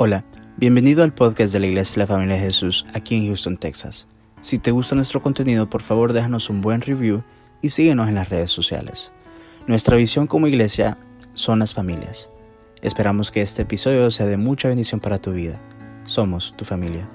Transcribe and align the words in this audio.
Hola, 0.00 0.24
bienvenido 0.56 1.02
al 1.02 1.12
podcast 1.12 1.52
de 1.52 1.58
la 1.58 1.66
Iglesia 1.66 1.94
de 1.94 1.98
la 1.98 2.06
Familia 2.06 2.36
de 2.36 2.42
Jesús 2.42 2.86
aquí 2.94 3.16
en 3.16 3.26
Houston, 3.26 3.56
Texas. 3.56 4.06
Si 4.40 4.60
te 4.60 4.70
gusta 4.70 4.94
nuestro 4.94 5.20
contenido, 5.20 5.68
por 5.68 5.82
favor 5.82 6.12
déjanos 6.12 6.50
un 6.50 6.60
buen 6.60 6.82
review 6.82 7.24
y 7.62 7.70
síguenos 7.70 8.06
en 8.06 8.14
las 8.14 8.28
redes 8.28 8.52
sociales. 8.52 9.10
Nuestra 9.66 9.96
visión 9.96 10.28
como 10.28 10.46
iglesia 10.46 10.98
son 11.34 11.58
las 11.58 11.74
familias. 11.74 12.30
Esperamos 12.80 13.32
que 13.32 13.42
este 13.42 13.62
episodio 13.62 14.08
sea 14.12 14.26
de 14.26 14.36
mucha 14.36 14.68
bendición 14.68 15.00
para 15.00 15.20
tu 15.20 15.32
vida. 15.32 15.60
Somos 16.04 16.54
tu 16.56 16.64
familia. 16.64 17.10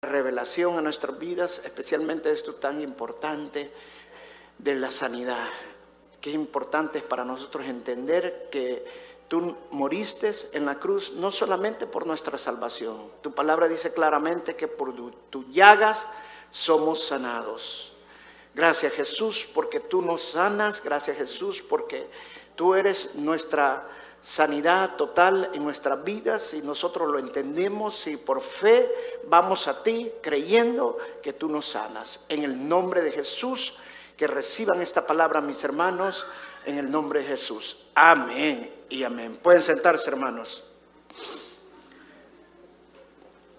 Revelación 0.00 0.78
a 0.78 0.80
nuestras 0.80 1.18
vidas, 1.18 1.60
especialmente 1.62 2.32
esto 2.32 2.54
tan 2.54 2.80
importante 2.80 3.70
de 4.56 4.76
la 4.76 4.90
sanidad. 4.90 5.44
Qué 6.22 6.30
importante 6.30 7.00
es 7.00 7.04
para 7.04 7.24
nosotros 7.24 7.66
entender 7.66 8.48
que 8.50 8.84
Tú 9.32 9.56
moriste 9.70 10.30
en 10.52 10.66
la 10.66 10.74
cruz 10.74 11.12
no 11.14 11.32
solamente 11.32 11.86
por 11.86 12.06
nuestra 12.06 12.36
salvación. 12.36 13.10
Tu 13.22 13.32
palabra 13.32 13.66
dice 13.66 13.94
claramente 13.94 14.56
que 14.56 14.68
por 14.68 14.94
tus 15.30 15.48
llagas 15.48 16.06
somos 16.50 17.06
sanados. 17.06 17.94
Gracias 18.54 18.92
Jesús 18.92 19.48
porque 19.54 19.80
tú 19.80 20.02
nos 20.02 20.22
sanas. 20.22 20.82
Gracias 20.84 21.16
Jesús 21.16 21.62
porque 21.62 22.10
tú 22.56 22.74
eres 22.74 23.14
nuestra 23.14 23.88
sanidad 24.20 24.96
total 24.96 25.48
en 25.54 25.64
nuestras 25.64 26.04
vidas. 26.04 26.42
Si 26.42 26.60
nosotros 26.60 27.10
lo 27.10 27.18
entendemos, 27.18 28.06
y 28.06 28.18
por 28.18 28.42
fe 28.42 28.86
vamos 29.28 29.66
a 29.66 29.82
ti 29.82 30.12
creyendo 30.20 30.98
que 31.22 31.32
tú 31.32 31.48
nos 31.48 31.70
sanas. 31.70 32.20
En 32.28 32.42
el 32.42 32.68
nombre 32.68 33.00
de 33.00 33.12
Jesús, 33.12 33.78
que 34.14 34.26
reciban 34.26 34.82
esta 34.82 35.06
palabra 35.06 35.40
mis 35.40 35.64
hermanos 35.64 36.26
en 36.66 36.76
el 36.76 36.90
nombre 36.90 37.20
de 37.20 37.28
Jesús. 37.28 37.78
Amén 37.94 38.81
y 38.92 39.04
amén. 39.04 39.38
Pueden 39.42 39.62
sentarse, 39.62 40.10
hermanos. 40.10 40.62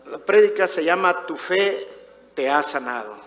La 0.06 0.20
prédica 0.20 0.68
se 0.68 0.84
llama 0.84 1.26
Tu 1.26 1.36
fe 1.36 1.88
te 2.36 2.48
ha 2.48 2.62
sanado. 2.62 3.18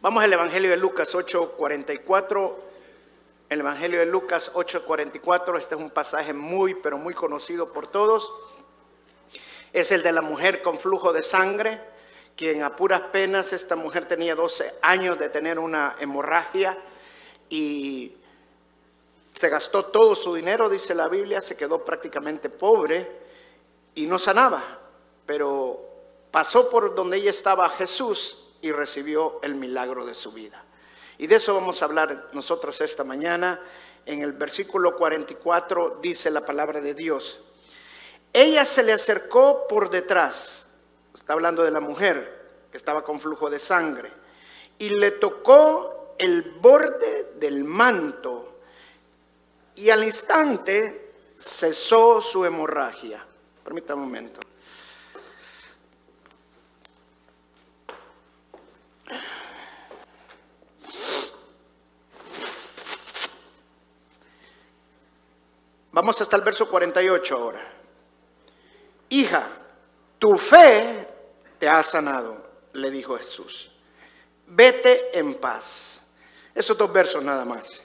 Vamos 0.00 0.24
al 0.24 0.32
Evangelio 0.32 0.70
de 0.70 0.76
Lucas 0.76 1.14
8:44. 1.14 2.58
El 3.48 3.60
Evangelio 3.60 4.00
de 4.00 4.06
Lucas 4.06 4.50
8:44, 4.54 5.56
este 5.56 5.76
es 5.76 5.80
un 5.80 5.90
pasaje 5.90 6.32
muy, 6.32 6.74
pero 6.74 6.98
muy 6.98 7.14
conocido 7.14 7.72
por 7.72 7.86
todos. 7.86 8.28
Es 9.72 9.92
el 9.92 10.02
de 10.02 10.10
la 10.10 10.20
mujer 10.20 10.62
con 10.62 10.78
flujo 10.78 11.12
de 11.12 11.22
sangre 11.22 11.93
quien 12.36 12.62
a 12.62 12.74
puras 12.74 13.00
penas, 13.12 13.52
esta 13.52 13.76
mujer 13.76 14.06
tenía 14.06 14.34
12 14.34 14.74
años 14.82 15.18
de 15.18 15.28
tener 15.28 15.58
una 15.58 15.96
hemorragia 16.00 16.76
y 17.48 18.12
se 19.34 19.48
gastó 19.48 19.86
todo 19.86 20.14
su 20.14 20.34
dinero, 20.34 20.68
dice 20.68 20.94
la 20.94 21.08
Biblia, 21.08 21.40
se 21.40 21.56
quedó 21.56 21.84
prácticamente 21.84 22.48
pobre 22.48 23.24
y 23.94 24.06
no 24.06 24.18
sanaba, 24.18 24.80
pero 25.26 25.80
pasó 26.30 26.68
por 26.70 26.94
donde 26.94 27.18
ella 27.18 27.30
estaba 27.30 27.68
Jesús 27.70 28.38
y 28.60 28.72
recibió 28.72 29.40
el 29.42 29.54
milagro 29.54 30.04
de 30.04 30.14
su 30.14 30.32
vida. 30.32 30.64
Y 31.18 31.26
de 31.26 31.36
eso 31.36 31.54
vamos 31.54 31.80
a 31.80 31.84
hablar 31.84 32.30
nosotros 32.32 32.80
esta 32.80 33.04
mañana. 33.04 33.60
En 34.04 34.22
el 34.22 34.32
versículo 34.32 34.96
44 34.96 35.98
dice 36.02 36.30
la 36.30 36.44
palabra 36.44 36.80
de 36.80 36.94
Dios. 36.94 37.40
Ella 38.32 38.64
se 38.64 38.82
le 38.82 38.92
acercó 38.92 39.68
por 39.68 39.90
detrás 39.90 40.63
está 41.14 41.32
hablando 41.32 41.62
de 41.62 41.70
la 41.70 41.80
mujer 41.80 42.66
que 42.70 42.76
estaba 42.76 43.04
con 43.04 43.20
flujo 43.20 43.48
de 43.48 43.58
sangre, 43.58 44.10
y 44.78 44.88
le 44.90 45.12
tocó 45.12 46.14
el 46.18 46.42
borde 46.60 47.34
del 47.36 47.64
manto 47.64 48.60
y 49.76 49.90
al 49.90 50.04
instante 50.04 51.12
cesó 51.38 52.20
su 52.20 52.44
hemorragia. 52.44 53.24
Permítame 53.62 54.02
un 54.02 54.08
momento. 54.08 54.40
Vamos 65.92 66.20
hasta 66.20 66.36
el 66.36 66.42
verso 66.42 66.68
48 66.68 67.36
ahora. 67.36 67.60
Hija, 69.10 69.48
tu 70.18 70.36
fe 70.36 71.06
te 71.58 71.68
ha 71.68 71.82
sanado, 71.82 72.44
le 72.72 72.90
dijo 72.90 73.16
Jesús. 73.16 73.70
Vete 74.46 75.18
en 75.18 75.34
paz. 75.34 76.02
Esos 76.54 76.76
dos 76.76 76.92
versos 76.92 77.24
nada 77.24 77.44
más. 77.44 77.82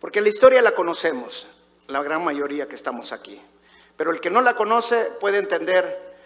Porque 0.00 0.20
la 0.20 0.28
historia 0.28 0.62
la 0.62 0.72
conocemos, 0.72 1.46
la 1.88 2.02
gran 2.02 2.24
mayoría 2.24 2.68
que 2.68 2.76
estamos 2.76 3.12
aquí. 3.12 3.40
Pero 3.96 4.12
el 4.12 4.20
que 4.20 4.30
no 4.30 4.40
la 4.40 4.54
conoce 4.54 5.12
puede 5.18 5.38
entender 5.38 6.16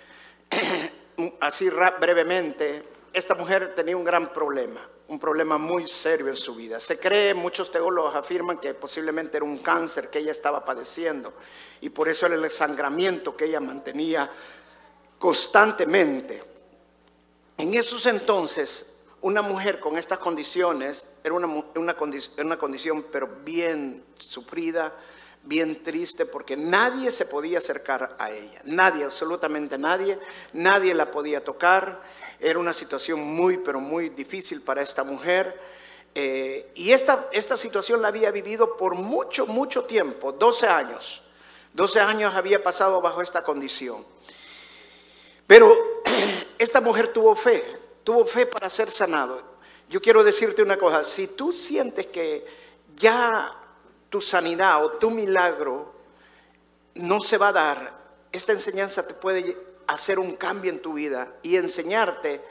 así 1.40 1.70
brevemente, 1.70 2.82
esta 3.12 3.34
mujer 3.34 3.74
tenía 3.74 3.96
un 3.96 4.04
gran 4.04 4.32
problema, 4.32 4.86
un 5.08 5.18
problema 5.18 5.56
muy 5.56 5.86
serio 5.86 6.28
en 6.28 6.36
su 6.36 6.54
vida. 6.54 6.80
Se 6.80 6.98
cree, 6.98 7.32
muchos 7.34 7.70
teólogos 7.70 8.14
afirman 8.14 8.58
que 8.58 8.74
posiblemente 8.74 9.38
era 9.38 9.46
un 9.46 9.58
cáncer 9.58 10.10
que 10.10 10.18
ella 10.18 10.30
estaba 10.30 10.64
padeciendo 10.64 11.34
y 11.80 11.90
por 11.90 12.08
eso 12.08 12.26
el 12.26 12.50
sangramiento 12.50 13.36
que 13.36 13.46
ella 13.46 13.60
mantenía 13.60 14.30
constantemente. 15.22 16.42
En 17.56 17.74
esos 17.74 18.06
entonces, 18.06 18.84
una 19.20 19.40
mujer 19.40 19.78
con 19.78 19.96
estas 19.96 20.18
condiciones 20.18 21.06
era 21.22 21.32
una, 21.32 21.46
una, 21.46 21.96
una 22.38 22.58
condición 22.58 23.06
pero 23.12 23.28
bien 23.44 24.04
sufrida, 24.18 24.92
bien 25.44 25.80
triste, 25.80 26.26
porque 26.26 26.56
nadie 26.56 27.12
se 27.12 27.26
podía 27.26 27.58
acercar 27.58 28.16
a 28.18 28.32
ella, 28.32 28.62
nadie, 28.64 29.04
absolutamente 29.04 29.78
nadie, 29.78 30.18
nadie 30.54 30.92
la 30.92 31.08
podía 31.08 31.44
tocar, 31.44 32.02
era 32.40 32.58
una 32.58 32.72
situación 32.72 33.20
muy, 33.20 33.58
pero 33.58 33.78
muy 33.78 34.08
difícil 34.08 34.60
para 34.60 34.82
esta 34.82 35.04
mujer. 35.04 35.56
Eh, 36.16 36.72
y 36.74 36.90
esta, 36.90 37.28
esta 37.30 37.56
situación 37.56 38.02
la 38.02 38.08
había 38.08 38.32
vivido 38.32 38.76
por 38.76 38.96
mucho, 38.96 39.46
mucho 39.46 39.84
tiempo, 39.84 40.32
12 40.32 40.66
años. 40.66 41.22
12 41.74 42.00
años 42.00 42.34
había 42.34 42.60
pasado 42.60 43.00
bajo 43.00 43.22
esta 43.22 43.44
condición. 43.44 44.04
Pero 45.46 46.02
esta 46.58 46.80
mujer 46.80 47.08
tuvo 47.08 47.34
fe, 47.34 47.64
tuvo 48.04 48.24
fe 48.24 48.46
para 48.46 48.68
ser 48.70 48.90
sanado. 48.90 49.52
Yo 49.88 50.00
quiero 50.00 50.24
decirte 50.24 50.62
una 50.62 50.76
cosa, 50.76 51.04
si 51.04 51.28
tú 51.28 51.52
sientes 51.52 52.06
que 52.06 52.46
ya 52.96 53.54
tu 54.08 54.20
sanidad 54.20 54.84
o 54.84 54.92
tu 54.92 55.10
milagro 55.10 55.92
no 56.94 57.20
se 57.22 57.38
va 57.38 57.48
a 57.48 57.52
dar, 57.52 58.02
esta 58.30 58.52
enseñanza 58.52 59.06
te 59.06 59.14
puede 59.14 59.56
hacer 59.86 60.18
un 60.18 60.36
cambio 60.36 60.70
en 60.70 60.80
tu 60.80 60.94
vida 60.94 61.34
y 61.42 61.56
enseñarte 61.56 62.42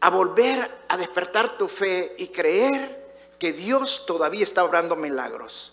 a 0.00 0.10
volver 0.10 0.70
a 0.88 0.96
despertar 0.96 1.56
tu 1.56 1.68
fe 1.68 2.14
y 2.18 2.28
creer 2.28 3.04
que 3.38 3.52
Dios 3.52 4.04
todavía 4.06 4.44
está 4.44 4.64
obrando 4.64 4.96
milagros. 4.96 5.72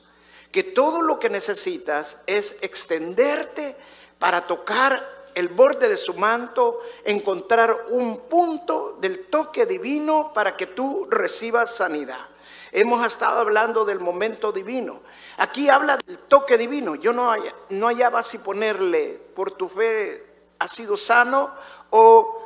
Que 0.52 0.64
todo 0.64 1.02
lo 1.02 1.20
que 1.20 1.30
necesitas 1.30 2.18
es 2.26 2.56
extenderte 2.62 3.76
para 4.20 4.48
tocar 4.48 5.21
el 5.36 5.50
borde 5.50 5.90
de 5.90 5.98
su 5.98 6.14
manto, 6.14 6.82
encontrar 7.04 7.86
un 7.90 8.22
punto 8.22 8.98
del 9.00 9.28
toque 9.28 9.66
divino 9.66 10.32
para 10.34 10.56
que 10.56 10.68
tú 10.68 11.08
recibas 11.10 11.76
sanidad. 11.76 12.28
Hemos 12.72 13.06
estado 13.06 13.40
hablando 13.40 13.84
del 13.84 14.00
momento 14.00 14.52
divino. 14.52 15.02
Aquí 15.38 15.68
habla 15.68 15.98
del 15.98 16.18
toque 16.20 16.58
divino. 16.58 16.96
Yo 16.96 17.12
no, 17.12 17.34
no 17.70 17.88
hallaba 17.88 18.24
si 18.24 18.38
ponerle 18.38 19.20
por 19.36 19.52
tu 19.52 19.68
fe 19.68 20.26
ha 20.58 20.68
sido 20.68 20.96
sano 20.96 21.52
o 21.90 22.38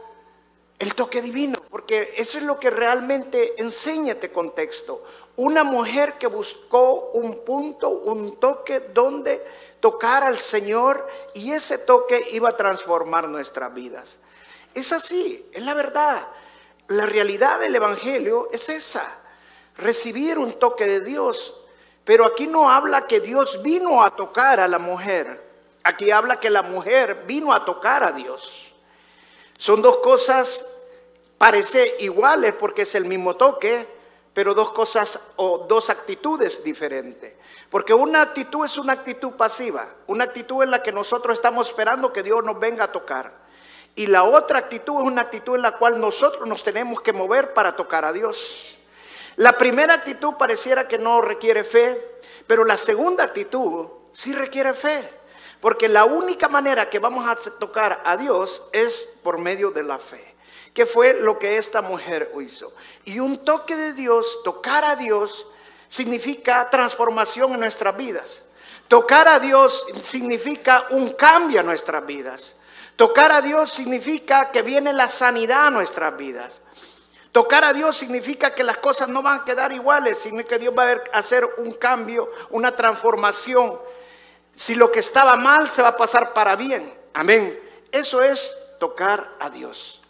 el 0.80 0.94
toque 0.94 1.22
divino, 1.22 1.60
porque 1.70 2.14
eso 2.18 2.38
es 2.38 2.44
lo 2.44 2.60
que 2.60 2.70
realmente 2.70 3.62
enseña 3.62 4.14
este 4.14 4.32
contexto. 4.32 5.04
Una 5.38 5.64
mujer 5.64 6.14
que 6.18 6.28
buscó 6.28 7.12
un 7.14 7.46
punto, 7.46 7.90
un 7.90 8.38
toque 8.38 8.80
donde 8.80 9.46
tocar 9.80 10.24
al 10.24 10.40
Señor 10.40 11.08
y 11.34 11.52
ese 11.52 11.78
toque 11.78 12.28
iba 12.32 12.50
a 12.50 12.58
transformar 12.58 13.28
nuestras 13.28 13.74
vidas. 13.74 14.18
Es 14.74 14.92
así, 14.92 15.46
es 15.54 15.64
la 15.64 15.74
verdad. 15.74 16.28
La 16.88 17.06
realidad 17.06 17.60
del 17.60 17.76
Evangelio 17.76 18.50
es 18.52 18.70
esa, 18.70 19.20
recibir 19.78 20.38
un 20.38 20.54
toque 20.54 20.86
de 20.86 21.02
Dios. 21.02 21.56
Pero 22.04 22.26
aquí 22.26 22.46
no 22.46 22.70
habla 22.70 23.08
que 23.08 23.20
Dios 23.20 23.62
vino 23.64 24.04
a 24.04 24.16
tocar 24.16 24.60
a 24.60 24.68
la 24.68 24.78
mujer, 24.78 25.44
aquí 25.84 26.12
habla 26.12 26.40
que 26.40 26.52
la 26.52 26.62
mujer 26.62 27.24
vino 27.26 27.52
a 27.52 27.66
tocar 27.66 28.04
a 28.04 28.12
Dios. 28.12 28.74
Son 29.58 29.82
dos 29.82 29.98
cosas, 29.98 30.64
parece 31.38 31.96
iguales 32.00 32.54
porque 32.60 32.84
es 32.84 32.94
el 32.94 33.06
mismo 33.06 33.36
toque, 33.36 33.95
pero 34.36 34.54
dos 34.54 34.72
cosas 34.72 35.18
o 35.38 35.60
dos 35.60 35.90
actitudes 35.90 36.62
diferentes. 36.62 37.36
Porque 37.70 37.94
una 37.94 38.22
actitud 38.22 38.66
es 38.66 38.78
una 38.78 38.92
actitud 38.92 39.32
pasiva, 39.32 39.88
una 40.08 40.26
actitud 40.26 40.62
en 40.62 40.72
la 40.72 40.84
que 40.84 40.92
nosotros 40.92 41.36
estamos 41.36 41.70
esperando 41.70 42.12
que 42.12 42.22
Dios 42.22 42.44
nos 42.44 42.60
venga 42.60 42.84
a 42.84 42.92
tocar. 42.92 43.32
Y 43.96 44.08
la 44.08 44.26
otra 44.26 44.60
actitud 44.60 45.00
es 45.00 45.08
una 45.08 45.22
actitud 45.22 45.56
en 45.56 45.62
la 45.62 45.78
cual 45.78 46.02
nosotros 46.02 46.50
nos 46.50 46.66
tenemos 46.66 47.00
que 47.00 47.14
mover 47.14 47.54
para 47.54 47.78
tocar 47.78 48.04
a 48.04 48.12
Dios. 48.12 48.78
La 49.38 49.54
primera 49.54 49.94
actitud 49.94 50.34
pareciera 50.34 50.86
que 50.86 50.98
no 50.98 51.22
requiere 51.22 51.64
fe, 51.64 52.20
pero 52.46 52.66
la 52.66 52.76
segunda 52.76 53.24
actitud 53.24 53.88
sí 54.12 54.34
requiere 54.34 54.74
fe. 54.74 55.10
Porque 55.62 55.88
la 55.88 56.04
única 56.04 56.50
manera 56.50 56.90
que 56.90 57.00
vamos 57.00 57.26
a 57.26 57.38
tocar 57.58 58.02
a 58.04 58.18
Dios 58.18 58.64
es 58.74 59.08
por 59.24 59.38
medio 59.38 59.72
de 59.72 59.84
la 59.84 59.98
fe, 59.98 60.35
que 60.76 60.86
fue 60.86 61.14
lo 61.22 61.40
que 61.40 61.58
esta 61.58 61.82
mujer 61.82 62.34
hizo. 62.42 62.74
Y 63.06 63.20
un 63.20 63.46
toque 63.46 63.78
de 63.78 63.94
Dios, 63.94 64.40
tocar 64.44 64.84
a 64.84 64.98
Dios, 64.98 65.48
significa 65.88 66.70
transformación 66.70 67.54
en 67.54 67.62
nuestras 67.62 67.96
vidas. 67.96 68.44
Tocar 68.90 69.26
a 69.30 69.40
Dios 69.40 69.88
significa 70.04 70.88
un 70.90 71.14
cambio 71.14 71.62
en 71.62 71.66
nuestras 71.66 72.06
vidas. 72.06 72.58
Tocar 72.98 73.32
a 73.32 73.42
Dios 73.42 73.72
significa 73.72 74.52
que 74.52 74.64
viene 74.64 74.92
la 74.92 75.08
sanidad 75.08 75.68
a 75.68 75.72
nuestras 75.72 76.16
vidas. 76.18 76.60
Tocar 77.32 77.64
a 77.64 77.72
Dios 77.72 77.96
significa 77.96 78.54
que 78.54 78.64
las 78.64 78.78
cosas 78.78 79.08
no 79.08 79.22
van 79.22 79.42
a 79.42 79.46
quedar 79.46 79.72
iguales, 79.72 80.20
sino 80.20 80.44
que 80.46 80.60
Dios 80.60 80.74
va 80.78 80.92
a 80.92 81.18
hacer 81.18 81.48
un 81.58 81.74
cambio, 81.76 82.30
una 82.50 82.76
transformación. 82.76 83.80
Si 84.54 84.76
lo 84.76 84.92
que 84.92 85.00
estaba 85.00 85.38
mal 85.38 85.70
se 85.70 85.82
va 85.82 85.90
a 85.90 85.98
pasar 85.98 86.34
para 86.34 86.58
bien. 86.58 86.94
Amén. 87.14 87.58
Eso 87.94 88.22
es 88.22 88.54
tocar 88.78 89.36
a 89.40 89.50
Dios. 89.50 90.02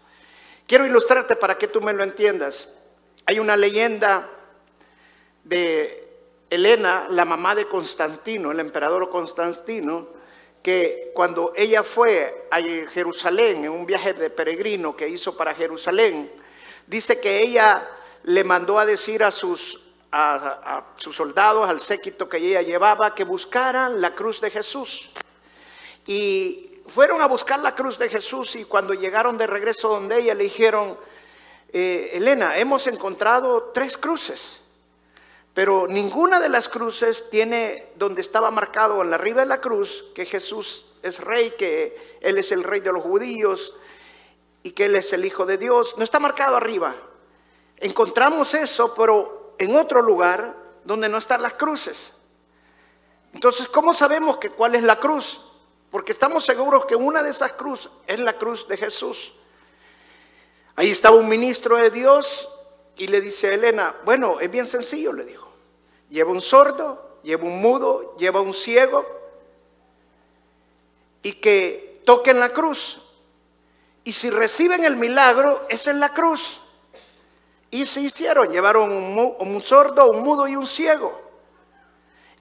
Quiero 0.68 0.86
ilustrarte 0.86 1.36
para 1.36 1.58
que 1.58 1.68
tú 1.68 1.80
me 1.82 1.94
lo 1.94 2.04
entiendas. 2.04 2.70
Hay 3.28 3.40
una 3.40 3.56
leyenda 3.56 4.28
de 5.44 6.08
Elena, 6.50 7.08
la 7.10 7.26
mamá 7.26 7.54
de 7.54 7.68
Constantino, 7.68 8.52
el 8.52 8.60
emperador 8.60 9.10
Constantino, 9.10 10.08
que 10.64 11.12
cuando 11.14 11.54
ella 11.56 11.84
fue 11.84 12.48
a 12.50 12.60
Jerusalén 12.60 13.66
en 13.66 13.72
un 13.72 13.86
viaje 13.86 14.14
de 14.14 14.32
peregrino 14.32 14.96
que 14.96 15.08
hizo 15.08 15.38
para 15.38 15.54
Jerusalén, 15.54 16.32
dice 16.88 17.20
que 17.20 17.44
ella 17.44 17.88
le 18.24 18.44
mandó 18.44 18.80
a 18.80 18.86
decir 18.88 19.24
a 19.24 19.30
sus, 19.30 19.80
a, 20.12 20.84
sus 20.96 21.16
soldados, 21.16 21.70
al 21.70 21.80
séquito 21.80 22.28
que 22.28 22.38
ella 22.38 22.64
llevaba, 22.64 23.14
que 23.14 23.24
buscaran 23.24 24.02
la 24.02 24.16
cruz 24.16 24.42
de 24.42 24.50
Jesús. 24.50 25.12
Y 26.08 26.75
fueron 26.88 27.22
a 27.22 27.28
buscar 27.28 27.60
la 27.60 27.76
cruz 27.76 27.98
de 27.98 28.10
Jesús 28.10 28.56
y 28.56 28.66
cuando 28.66 28.94
llegaron 28.94 29.38
de 29.38 29.48
regreso 29.48 29.90
donde 29.90 30.20
ella 30.20 30.34
le 30.34 30.44
dijeron, 30.44 30.98
eh, 31.72 32.12
Elena, 32.14 32.58
hemos 32.58 32.88
encontrado 32.88 33.72
tres 33.74 33.98
cruces. 33.98 34.62
Pero 35.54 35.88
ninguna 35.88 36.40
de 36.40 36.50
las 36.50 36.68
cruces 36.68 37.30
tiene 37.30 37.88
donde 37.96 38.22
estaba 38.22 38.52
marcado 38.52 39.02
en 39.02 39.10
la 39.10 39.16
arriba 39.16 39.42
de 39.42 39.48
la 39.48 39.62
cruz 39.62 40.06
que 40.14 40.26
Jesús 40.26 40.86
es 41.02 41.20
rey, 41.20 41.52
que 41.58 42.18
Él 42.22 42.38
es 42.38 42.52
el 42.52 42.64
rey 42.64 42.82
de 42.82 42.92
los 42.92 43.04
judíos 43.04 43.74
y 44.64 44.72
que 44.72 44.86
Él 44.86 44.96
es 44.96 45.14
el 45.14 45.24
Hijo 45.24 45.46
de 45.46 45.58
Dios. 45.58 45.98
No 45.98 46.04
está 46.04 46.20
marcado 46.20 46.58
arriba. 46.58 46.96
Encontramos 47.78 48.54
eso, 48.54 48.94
pero 48.94 49.56
en 49.58 49.76
otro 49.78 50.02
lugar 50.02 50.56
donde 50.84 51.08
no 51.08 51.18
están 51.18 51.42
las 51.42 51.54
cruces. 51.54 52.12
Entonces, 53.34 53.68
¿cómo 53.68 53.94
sabemos 53.94 54.38
que 54.38 54.50
cuál 54.50 54.76
es 54.76 54.84
la 54.84 55.00
cruz? 55.00 55.42
Porque 55.96 56.12
estamos 56.12 56.44
seguros 56.44 56.86
que 56.86 56.96
una 56.98 57.24
de 57.24 57.30
esas 57.30 57.54
cruces 57.54 57.90
es 58.06 58.20
la 58.20 58.34
cruz 58.34 58.68
de 58.68 58.76
Jesús. 58.76 59.32
Ahí 60.76 60.92
estaba 60.92 61.16
un 61.16 61.30
ministro 61.30 61.78
de 61.78 61.90
Dios 61.90 62.50
y 62.98 63.08
le 63.08 63.22
dice 63.22 63.48
a 63.48 63.54
Elena, 63.54 63.96
bueno, 64.04 64.42
es 64.42 64.52
bien 64.52 64.68
sencillo, 64.68 65.14
le 65.14 65.24
dijo. 65.24 65.50
Lleva 66.10 66.32
un 66.32 66.42
sordo, 66.42 67.20
lleva 67.24 67.46
un 67.46 67.62
mudo, 67.62 68.18
lleva 68.18 68.42
un 68.42 68.54
ciego 68.54 69.06
y 71.24 71.32
que 71.32 72.02
toquen 72.06 72.42
la 72.42 72.50
cruz. 72.50 73.02
Y 74.04 74.12
si 74.12 74.30
reciben 74.30 74.84
el 74.84 74.98
milagro, 74.98 75.66
es 75.70 75.88
en 75.88 76.02
la 76.02 76.14
cruz. 76.14 76.60
Y 77.72 77.86
se 77.86 78.02
hicieron, 78.02 78.50
llevaron 78.50 78.92
un, 78.92 79.36
un 79.40 79.62
sordo, 79.62 80.12
un 80.12 80.24
mudo 80.24 80.46
y 80.46 80.58
un 80.58 80.68
ciego. 80.68 81.22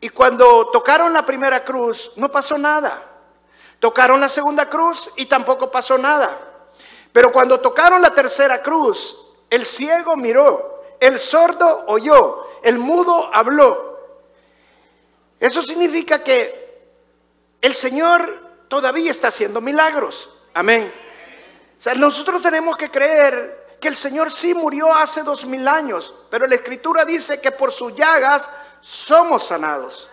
Y 0.00 0.08
cuando 0.08 0.72
tocaron 0.72 1.12
la 1.12 1.24
primera 1.24 1.62
cruz, 1.64 2.10
no 2.16 2.32
pasó 2.32 2.58
nada. 2.58 3.12
Tocaron 3.78 4.20
la 4.20 4.28
segunda 4.28 4.68
cruz 4.68 5.10
y 5.16 5.26
tampoco 5.26 5.70
pasó 5.70 5.98
nada. 5.98 6.38
Pero 7.12 7.30
cuando 7.30 7.60
tocaron 7.60 8.02
la 8.02 8.14
tercera 8.14 8.62
cruz, 8.62 9.16
el 9.50 9.64
ciego 9.64 10.16
miró, 10.16 10.82
el 10.98 11.18
sordo 11.18 11.84
oyó, 11.86 12.46
el 12.62 12.78
mudo 12.78 13.30
habló. 13.32 13.94
Eso 15.38 15.62
significa 15.62 16.24
que 16.24 16.64
el 17.60 17.74
Señor 17.74 18.66
todavía 18.68 19.10
está 19.10 19.28
haciendo 19.28 19.60
milagros. 19.60 20.30
Amén. 20.54 20.92
O 21.78 21.80
sea, 21.80 21.94
nosotros 21.94 22.40
tenemos 22.40 22.76
que 22.76 22.90
creer 22.90 23.76
que 23.80 23.88
el 23.88 23.96
Señor 23.96 24.32
sí 24.32 24.54
murió 24.54 24.94
hace 24.94 25.22
dos 25.22 25.44
mil 25.44 25.68
años, 25.68 26.14
pero 26.30 26.46
la 26.46 26.54
Escritura 26.54 27.04
dice 27.04 27.40
que 27.40 27.52
por 27.52 27.72
sus 27.72 27.94
llagas 27.94 28.48
somos 28.80 29.46
sanados. 29.46 30.10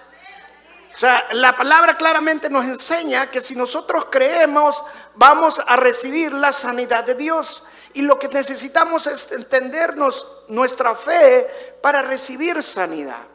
O 0.94 0.98
sea, 0.98 1.28
la 1.32 1.56
palabra 1.56 1.98
claramente 1.98 2.50
nos 2.50 2.66
enseña 2.66 3.32
que 3.32 3.42
si 3.42 3.56
nosotros 3.56 4.08
creemos, 4.12 4.84
vamos 5.16 5.62
a 5.66 5.76
recibir 5.78 6.34
la 6.34 6.52
sanidad 6.52 7.04
de 7.04 7.16
Dios. 7.16 7.64
Y 7.94 8.02
lo 8.02 8.20
que 8.20 8.28
necesitamos 8.28 9.08
es 9.08 9.32
entendernos 9.32 10.26
nuestra 10.48 10.96
fe 10.96 11.78
para 11.82 12.02
recibir 12.02 12.62
sanidad. 12.62 13.26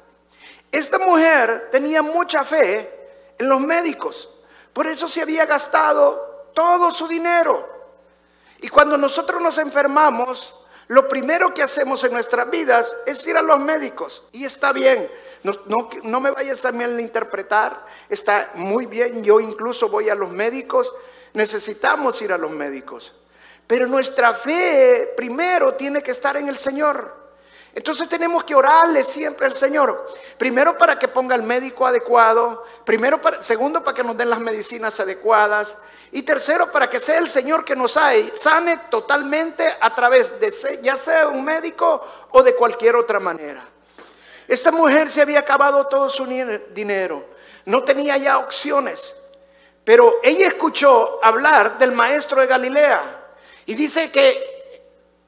Esta 0.70 0.98
mujer 0.98 1.68
tenía 1.70 2.02
mucha 2.02 2.44
fe 2.44 3.34
en 3.38 3.48
los 3.48 3.60
médicos. 3.60 4.28
Por 4.72 4.86
eso 4.86 5.08
se 5.08 5.22
había 5.22 5.46
gastado 5.46 6.50
todo 6.54 6.90
su 6.90 7.08
dinero. 7.08 7.66
Y 8.60 8.68
cuando 8.68 8.96
nosotros 8.96 9.42
nos 9.42 9.58
enfermamos, 9.58 10.54
lo 10.88 11.08
primero 11.08 11.52
que 11.52 11.62
hacemos 11.62 12.02
en 12.04 12.12
nuestras 12.12 12.48
vidas 12.50 12.94
es 13.06 13.26
ir 13.26 13.36
a 13.36 13.42
los 13.42 13.60
médicos. 13.60 14.22
Y 14.32 14.44
está 14.44 14.72
bien. 14.72 15.10
No, 15.66 15.88
no, 16.02 16.20
me 16.20 16.32
vayas 16.32 16.64
a 16.64 16.70
interpretar. 16.70 17.86
Está 18.08 18.50
muy 18.54 18.86
bien. 18.86 19.22
Yo 19.22 19.38
incluso 19.38 19.88
voy 19.88 20.08
a 20.08 20.14
los 20.16 20.30
médicos. 20.30 20.92
Necesitamos 21.34 22.20
ir 22.20 22.32
a 22.32 22.38
los 22.38 22.50
médicos. 22.50 23.14
Pero 23.66 23.86
nuestra 23.86 24.34
fe 24.34 25.12
primero 25.16 25.74
tiene 25.74 26.02
que 26.02 26.10
estar 26.10 26.36
en 26.36 26.48
el 26.48 26.56
Señor. 26.56 27.26
Entonces 27.72 28.08
tenemos 28.08 28.42
que 28.42 28.56
orarle 28.56 29.04
siempre 29.04 29.46
al 29.46 29.52
Señor. 29.52 30.06
Primero 30.36 30.76
para 30.76 30.98
que 30.98 31.06
ponga 31.06 31.36
el 31.36 31.42
médico 31.44 31.86
adecuado. 31.86 32.64
Primero 32.84 33.20
para, 33.20 33.40
segundo 33.40 33.84
para 33.84 33.94
que 33.94 34.02
nos 34.02 34.16
den 34.16 34.30
las 34.30 34.40
medicinas 34.40 34.98
adecuadas. 34.98 35.76
Y 36.10 36.22
tercero 36.22 36.72
para 36.72 36.90
que 36.90 36.98
sea 36.98 37.18
el 37.18 37.28
Señor 37.28 37.64
que 37.64 37.76
nos 37.76 37.92
sane 37.92 38.76
totalmente 38.90 39.76
a 39.80 39.94
través 39.94 40.40
de 40.40 40.80
ya 40.82 40.96
sea 40.96 41.28
un 41.28 41.44
médico 41.44 42.04
o 42.32 42.42
de 42.42 42.56
cualquier 42.56 42.96
otra 42.96 43.20
manera. 43.20 43.75
Esta 44.48 44.70
mujer 44.70 45.08
se 45.08 45.22
había 45.22 45.40
acabado 45.40 45.86
todo 45.86 46.08
su 46.08 46.24
dinero. 46.24 47.24
No 47.64 47.82
tenía 47.82 48.16
ya 48.16 48.38
opciones. 48.38 49.14
Pero 49.84 50.16
ella 50.22 50.48
escuchó 50.48 51.20
hablar 51.22 51.78
del 51.78 51.92
maestro 51.92 52.40
de 52.40 52.46
Galilea. 52.46 53.02
Y 53.66 53.74
dice 53.74 54.10
que 54.10 54.56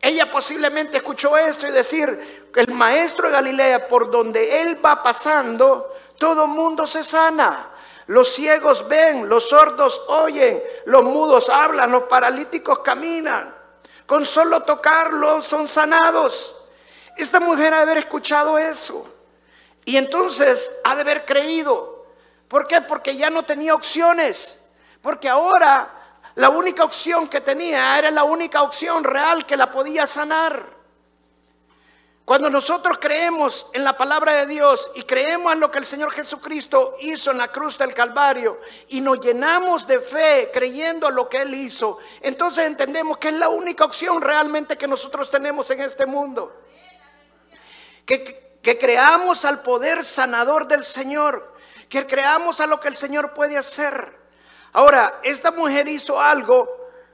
ella 0.00 0.30
posiblemente 0.30 0.98
escuchó 0.98 1.36
esto 1.36 1.66
y 1.66 1.72
decir, 1.72 2.50
que 2.52 2.60
el 2.60 2.72
maestro 2.72 3.26
de 3.26 3.34
Galilea, 3.34 3.88
por 3.88 4.10
donde 4.10 4.62
él 4.62 4.84
va 4.84 5.02
pasando, 5.02 5.94
todo 6.18 6.46
mundo 6.46 6.86
se 6.86 7.02
sana. 7.02 7.70
Los 8.06 8.32
ciegos 8.32 8.88
ven, 8.88 9.28
los 9.28 9.48
sordos 9.48 10.00
oyen, 10.08 10.62
los 10.86 11.04
mudos 11.04 11.48
hablan, 11.48 11.92
los 11.92 12.04
paralíticos 12.04 12.78
caminan. 12.78 13.54
Con 14.06 14.24
solo 14.24 14.62
tocarlo 14.62 15.42
son 15.42 15.68
sanados. 15.68 16.54
Esta 17.18 17.40
mujer 17.40 17.74
ha 17.74 17.78
de 17.78 17.82
haber 17.82 17.98
escuchado 17.98 18.56
eso. 18.56 19.06
Y 19.84 19.96
entonces 19.96 20.70
ha 20.84 20.94
de 20.94 21.00
haber 21.02 21.24
creído. 21.24 22.06
¿Por 22.46 22.66
qué? 22.66 22.80
Porque 22.80 23.16
ya 23.16 23.28
no 23.28 23.42
tenía 23.42 23.74
opciones. 23.74 24.56
Porque 25.02 25.28
ahora 25.28 25.90
la 26.36 26.48
única 26.48 26.84
opción 26.84 27.26
que 27.28 27.40
tenía 27.40 27.98
era 27.98 28.10
la 28.12 28.22
única 28.22 28.62
opción 28.62 29.02
real 29.02 29.44
que 29.44 29.56
la 29.56 29.70
podía 29.70 30.06
sanar. 30.06 30.78
Cuando 32.24 32.50
nosotros 32.50 32.98
creemos 33.00 33.66
en 33.72 33.82
la 33.82 33.96
palabra 33.96 34.34
de 34.34 34.46
Dios 34.46 34.90
y 34.94 35.02
creemos 35.02 35.52
en 35.52 35.60
lo 35.60 35.70
que 35.70 35.78
el 35.78 35.86
Señor 35.86 36.12
Jesucristo 36.12 36.96
hizo 37.00 37.30
en 37.30 37.38
la 37.38 37.50
cruz 37.50 37.78
del 37.78 37.94
Calvario 37.94 38.60
y 38.88 39.00
nos 39.00 39.18
llenamos 39.20 39.86
de 39.86 39.98
fe 40.00 40.50
creyendo 40.52 41.08
en 41.08 41.14
lo 41.14 41.26
que 41.26 41.40
Él 41.40 41.54
hizo, 41.54 41.96
entonces 42.20 42.66
entendemos 42.66 43.16
que 43.16 43.28
es 43.28 43.34
la 43.34 43.48
única 43.48 43.86
opción 43.86 44.20
realmente 44.20 44.76
que 44.76 44.86
nosotros 44.86 45.30
tenemos 45.30 45.70
en 45.70 45.80
este 45.80 46.04
mundo. 46.04 46.67
Que, 48.08 48.78
creamos 48.80 49.44
al 49.44 49.60
poder 49.60 50.02
sanador 50.02 50.66
del 50.66 50.82
Señor, 50.82 51.54
que 51.90 52.06
creamos 52.06 52.58
a 52.58 52.66
lo 52.66 52.80
que 52.80 52.88
el 52.88 52.96
Señor 52.96 53.34
puede 53.34 53.58
hacer. 53.58 54.16
Ahora, 54.72 55.20
esta 55.22 55.50
mujer 55.50 55.88
hizo 55.88 56.18
algo 56.18 56.68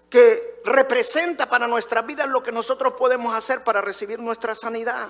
que 0.09 0.61
representa 0.65 1.49
para 1.49 1.67
nuestra 1.67 2.03
vida 2.03 2.27
lo 2.27 2.45
que 2.45 2.53
nosotros 2.53 2.95
podemos 2.97 3.35
hacer 3.35 3.65
para 3.65 3.81
recibir 3.81 4.21
nuestra 4.21 4.55
sanidad. 4.55 5.09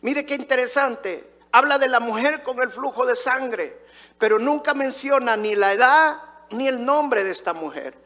Mire 0.00 0.26
qué 0.26 0.34
interesante. 0.34 1.38
Habla 1.52 1.78
de 1.78 1.88
la 1.88 2.00
mujer 2.00 2.42
con 2.42 2.60
el 2.60 2.70
flujo 2.70 3.06
de 3.06 3.14
sangre, 3.14 3.78
pero 4.18 4.40
nunca 4.40 4.74
menciona 4.74 5.36
ni 5.36 5.54
la 5.54 5.72
edad 5.72 6.20
ni 6.50 6.66
el 6.66 6.84
nombre 6.84 7.22
de 7.22 7.30
esta 7.30 7.52
mujer. 7.52 7.96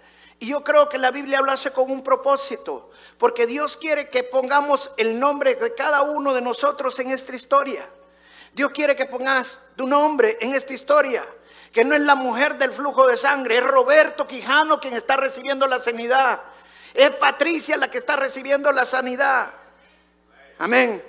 Y 0.40 0.46
yo 0.46 0.64
creo 0.64 0.88
que 0.88 0.96
la 0.96 1.10
Biblia 1.10 1.42
lo 1.42 1.52
hace 1.52 1.70
con 1.70 1.90
un 1.90 2.02
propósito, 2.02 2.90
porque 3.18 3.46
Dios 3.46 3.76
quiere 3.76 4.08
que 4.08 4.24
pongamos 4.24 4.90
el 4.96 5.20
nombre 5.20 5.54
de 5.54 5.74
cada 5.74 6.00
uno 6.00 6.32
de 6.32 6.40
nosotros 6.40 6.98
en 6.98 7.10
esta 7.10 7.36
historia. 7.36 7.86
Dios 8.54 8.70
quiere 8.70 8.96
que 8.96 9.04
pongas 9.04 9.60
tu 9.76 9.86
nombre 9.86 10.38
en 10.40 10.54
esta 10.54 10.72
historia, 10.72 11.26
que 11.72 11.84
no 11.84 11.94
es 11.94 12.00
la 12.00 12.14
mujer 12.14 12.56
del 12.56 12.72
flujo 12.72 13.06
de 13.06 13.18
sangre, 13.18 13.58
es 13.58 13.64
Roberto 13.64 14.26
Quijano 14.26 14.80
quien 14.80 14.94
está 14.94 15.18
recibiendo 15.18 15.66
la 15.66 15.78
sanidad, 15.78 16.40
es 16.94 17.10
Patricia 17.10 17.76
la 17.76 17.90
que 17.90 17.98
está 17.98 18.16
recibiendo 18.16 18.72
la 18.72 18.86
sanidad. 18.86 19.52
Amén. 20.58 21.04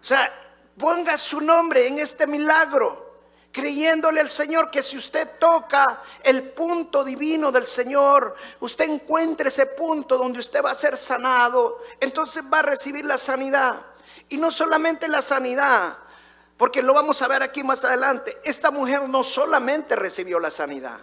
O 0.00 0.04
sea, 0.04 0.32
ponga 0.78 1.18
su 1.18 1.38
nombre 1.42 1.86
en 1.86 1.98
este 1.98 2.26
milagro 2.26 3.01
creyéndole 3.52 4.20
al 4.20 4.30
Señor 4.30 4.70
que 4.70 4.82
si 4.82 4.96
usted 4.96 5.38
toca 5.38 6.02
el 6.22 6.50
punto 6.50 7.04
divino 7.04 7.52
del 7.52 7.66
Señor, 7.66 8.34
usted 8.60 8.88
encuentre 8.88 9.50
ese 9.50 9.66
punto 9.66 10.16
donde 10.16 10.38
usted 10.38 10.64
va 10.64 10.70
a 10.70 10.74
ser 10.74 10.96
sanado, 10.96 11.82
entonces 12.00 12.42
va 12.50 12.60
a 12.60 12.62
recibir 12.62 13.04
la 13.04 13.18
sanidad. 13.18 13.84
Y 14.30 14.38
no 14.38 14.50
solamente 14.50 15.06
la 15.06 15.20
sanidad, 15.20 15.98
porque 16.56 16.82
lo 16.82 16.94
vamos 16.94 17.20
a 17.20 17.28
ver 17.28 17.42
aquí 17.42 17.62
más 17.62 17.84
adelante, 17.84 18.38
esta 18.42 18.70
mujer 18.70 19.08
no 19.08 19.22
solamente 19.22 19.96
recibió 19.96 20.40
la 20.40 20.50
sanidad, 20.50 20.98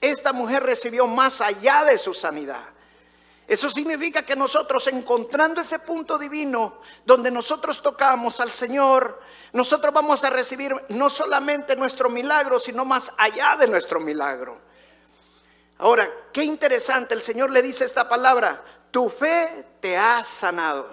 esta 0.00 0.32
mujer 0.32 0.64
recibió 0.64 1.06
más 1.06 1.40
allá 1.40 1.84
de 1.84 1.98
su 1.98 2.12
sanidad. 2.12 2.64
Eso 3.46 3.68
significa 3.68 4.24
que 4.24 4.36
nosotros 4.36 4.86
encontrando 4.86 5.60
ese 5.60 5.80
punto 5.80 6.16
divino 6.16 6.80
donde 7.04 7.30
nosotros 7.30 7.82
tocamos 7.82 8.38
al 8.40 8.50
Señor, 8.50 9.20
nosotros 9.52 9.92
vamos 9.92 10.22
a 10.24 10.30
recibir 10.30 10.72
no 10.90 11.10
solamente 11.10 11.74
nuestro 11.74 12.08
milagro, 12.08 12.60
sino 12.60 12.84
más 12.84 13.12
allá 13.18 13.56
de 13.56 13.66
nuestro 13.66 14.00
milagro. 14.00 14.60
Ahora, 15.78 16.08
qué 16.32 16.44
interesante, 16.44 17.14
el 17.14 17.22
Señor 17.22 17.50
le 17.50 17.60
dice 17.60 17.84
esta 17.84 18.08
palabra, 18.08 18.62
tu 18.92 19.08
fe 19.08 19.66
te 19.80 19.96
ha 19.96 20.22
sanado. 20.22 20.88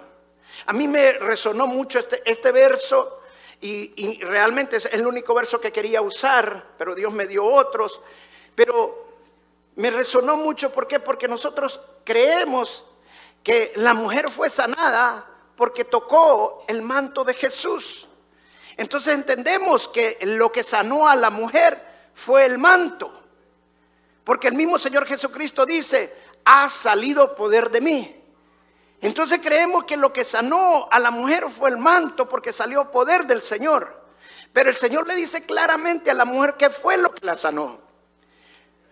A 0.66 0.72
mí 0.72 0.88
me 0.88 1.12
resonó 1.12 1.68
mucho 1.68 2.00
este, 2.00 2.28
este 2.28 2.50
verso 2.50 3.20
y, 3.60 3.92
y 3.96 4.20
realmente 4.22 4.78
es 4.78 4.86
el 4.86 5.06
único 5.06 5.32
verso 5.34 5.60
que 5.60 5.70
quería 5.70 6.02
usar, 6.02 6.72
pero 6.76 6.96
Dios 6.96 7.12
me 7.12 7.26
dio 7.26 7.44
otros. 7.44 8.00
Pero 8.56 9.09
me 9.80 9.90
resonó 9.90 10.36
mucho, 10.36 10.70
¿por 10.70 10.86
qué? 10.86 11.00
Porque 11.00 11.26
nosotros 11.26 11.80
creemos 12.04 12.84
que 13.42 13.72
la 13.76 13.94
mujer 13.94 14.30
fue 14.30 14.50
sanada 14.50 15.24
porque 15.56 15.86
tocó 15.86 16.62
el 16.68 16.82
manto 16.82 17.24
de 17.24 17.32
Jesús. 17.32 18.06
Entonces 18.76 19.14
entendemos 19.14 19.88
que 19.88 20.18
lo 20.20 20.52
que 20.52 20.64
sanó 20.64 21.08
a 21.08 21.16
la 21.16 21.30
mujer 21.30 21.82
fue 22.12 22.44
el 22.44 22.58
manto. 22.58 23.10
Porque 24.22 24.48
el 24.48 24.54
mismo 24.54 24.78
Señor 24.78 25.06
Jesucristo 25.06 25.64
dice, 25.64 26.14
ha 26.44 26.68
salido 26.68 27.34
poder 27.34 27.70
de 27.70 27.80
mí. 27.80 28.22
Entonces 29.00 29.40
creemos 29.42 29.84
que 29.84 29.96
lo 29.96 30.12
que 30.12 30.24
sanó 30.24 30.88
a 30.90 30.98
la 30.98 31.10
mujer 31.10 31.46
fue 31.48 31.70
el 31.70 31.78
manto 31.78 32.28
porque 32.28 32.52
salió 32.52 32.90
poder 32.90 33.26
del 33.26 33.40
Señor. 33.40 33.98
Pero 34.52 34.68
el 34.68 34.76
Señor 34.76 35.08
le 35.08 35.14
dice 35.14 35.40
claramente 35.40 36.10
a 36.10 36.14
la 36.14 36.26
mujer 36.26 36.56
que 36.58 36.68
fue 36.68 36.98
lo 36.98 37.14
que 37.14 37.24
la 37.24 37.34
sanó. 37.34 37.89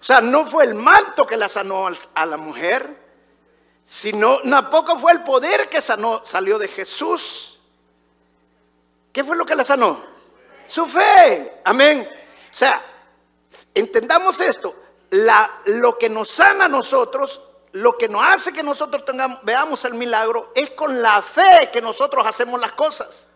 O 0.00 0.05
sea, 0.05 0.21
no 0.21 0.47
fue 0.47 0.64
el 0.64 0.75
manto 0.75 1.26
que 1.26 1.37
la 1.37 1.49
sanó 1.49 1.88
a 2.14 2.26
la 2.26 2.37
mujer, 2.37 3.09
sino 3.85 4.40
tampoco 4.43 4.99
fue 4.99 5.12
el 5.12 5.25
poder 5.25 5.69
que 5.69 5.81
sanó, 5.81 6.23
salió 6.25 6.59
de 6.59 6.69
Jesús. 6.69 7.59
¿Qué 9.12 9.25
fue 9.25 9.37
lo 9.37 9.45
que 9.45 9.57
la 9.57 9.64
sanó? 9.64 10.05
Su 10.69 10.87
fe. 10.87 11.61
Amén. 11.64 12.09
O 12.52 12.57
sea, 12.57 12.83
entendamos 13.75 14.38
esto. 14.40 14.75
Lo 15.11 15.99
que 15.99 16.09
nos 16.09 16.31
sana 16.31 16.67
a 16.67 16.69
nosotros, 16.69 17.40
lo 17.73 17.97
que 17.97 18.09
nos 18.09 18.23
hace 18.23 18.52
que 18.52 18.62
nosotros 18.62 19.05
tengamos, 19.05 19.40
veamos 19.43 19.85
el 19.85 19.95
milagro, 19.95 20.52
es 20.55 20.71
con 20.71 21.00
la 21.00 21.23
fe 21.23 21.71
que 21.73 21.81
nosotros 21.81 22.26
hacemos 22.26 22.61
las 22.61 22.73
cosas. 22.73 23.26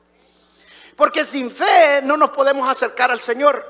Porque 0.94 1.24
sin 1.24 1.50
fe 1.50 2.00
no 2.02 2.16
nos 2.16 2.30
podemos 2.30 2.68
acercar 2.68 3.10
al 3.10 3.20
Señor. 3.20 3.66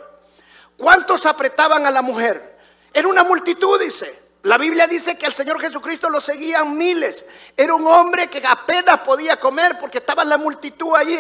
¿Cuántos 0.77 1.25
apretaban 1.27 1.87
a 1.87 1.91
la 1.91 2.03
mujer? 2.03 2.52
Era 2.93 3.09
una 3.09 3.25
multitud, 3.25 3.81
dice. 3.81 4.21
La 4.45 4.59
Biblia 4.59 4.89
dice 4.89 5.17
que 5.17 5.27
al 5.27 5.35
Señor 5.35 5.61
Jesucristo 5.61 6.11
lo 6.11 6.21
seguían 6.21 6.77
miles. 6.77 7.25
Era 7.57 7.75
un 7.75 7.87
hombre 7.87 8.29
que 8.29 8.43
apenas 8.45 9.01
podía 9.01 9.39
comer 9.39 9.79
porque 9.79 9.99
estaba 9.99 10.25
la 10.25 10.37
multitud 10.37 10.95
allí. 10.97 11.17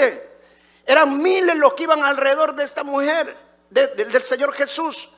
Eran 0.85 1.19
miles 1.23 1.57
los 1.57 1.75
que 1.75 1.85
iban 1.85 2.02
alrededor 2.02 2.55
de 2.55 2.64
esta 2.64 2.83
mujer, 2.83 3.37
del 3.71 4.23
Señor 4.23 4.52
Jesús. 4.55 5.09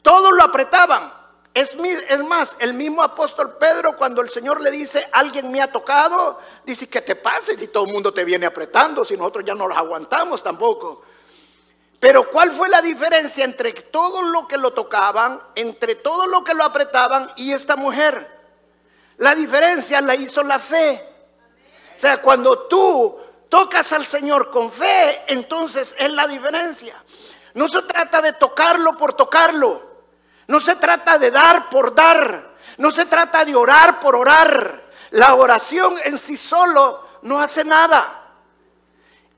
Todos 0.00 0.32
lo 0.32 0.42
apretaban. 0.42 1.12
Es, 1.52 1.76
es, 2.08 2.24
más, 2.24 2.56
el 2.60 2.74
mismo 2.74 3.02
apóstol 3.02 3.56
Pedro, 3.58 3.96
cuando 3.96 4.22
el 4.22 4.30
Señor 4.30 4.60
le 4.60 4.70
dice, 4.70 5.06
alguien 5.12 5.50
me 5.50 5.60
ha 5.60 5.70
tocado, 5.70 6.38
dice, 6.64 6.88
¿qué 6.88 7.02
te 7.02 7.16
pasa 7.16 7.52
si 7.58 7.66
todo 7.66 7.84
el 7.84 7.92
mundo 7.92 8.14
te 8.14 8.24
viene 8.24 8.46
apretando? 8.46 9.04
Si 9.04 9.16
nosotros 9.16 9.44
ya 9.44 9.54
no 9.54 9.66
los 9.66 9.76
aguantamos 9.76 10.42
tampoco. 10.42 11.02
Pero 12.00 12.30
¿cuál 12.30 12.50
fue 12.52 12.70
la 12.70 12.80
diferencia 12.80 13.44
entre 13.44 13.72
todo 13.74 14.22
lo 14.22 14.48
que 14.48 14.56
lo 14.56 14.72
tocaban, 14.72 15.40
entre 15.54 15.96
todo 15.96 16.26
lo 16.26 16.42
que 16.42 16.54
lo 16.54 16.64
apretaban 16.64 17.30
y 17.36 17.52
esta 17.52 17.76
mujer? 17.76 18.40
La 19.18 19.34
diferencia 19.34 20.00
la 20.00 20.14
hizo 20.14 20.42
la 20.42 20.58
fe. 20.58 21.06
O 21.94 21.98
sea, 21.98 22.22
cuando 22.22 22.60
tú 22.60 23.18
tocas 23.50 23.92
al 23.92 24.06
Señor 24.06 24.50
con 24.50 24.72
fe, 24.72 25.24
entonces 25.26 25.94
es 25.98 26.10
la 26.10 26.26
diferencia. 26.26 26.96
No 27.52 27.68
se 27.68 27.82
trata 27.82 28.22
de 28.22 28.32
tocarlo 28.32 28.96
por 28.96 29.12
tocarlo. 29.12 29.90
No 30.46 30.58
se 30.58 30.76
trata 30.76 31.18
de 31.18 31.30
dar 31.30 31.68
por 31.68 31.94
dar. 31.94 32.54
No 32.78 32.90
se 32.90 33.04
trata 33.04 33.44
de 33.44 33.54
orar 33.54 34.00
por 34.00 34.16
orar. 34.16 34.84
La 35.10 35.34
oración 35.34 35.96
en 36.02 36.16
sí 36.16 36.38
solo 36.38 37.06
no 37.22 37.42
hace 37.42 37.62
nada. 37.62 38.24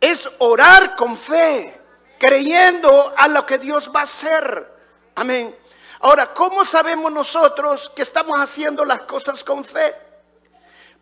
Es 0.01 0.31
orar 0.39 0.95
con 0.95 1.17
fe 1.17 1.82
creyendo 2.23 3.13
a 3.17 3.27
lo 3.27 3.45
que 3.45 3.59
Dios 3.59 3.91
va 3.95 4.01
a 4.01 4.05
hacer. 4.05 4.73
Amén. 5.17 5.55
Ahora, 5.99 6.33
¿cómo 6.33 6.65
sabemos 6.65 7.13
nosotros 7.13 7.91
que 7.97 8.03
estamos 8.03 8.39
haciendo 8.39 8.85
las 8.85 9.01
cosas 9.03 9.43
con 9.43 9.65
fe? 9.65 9.93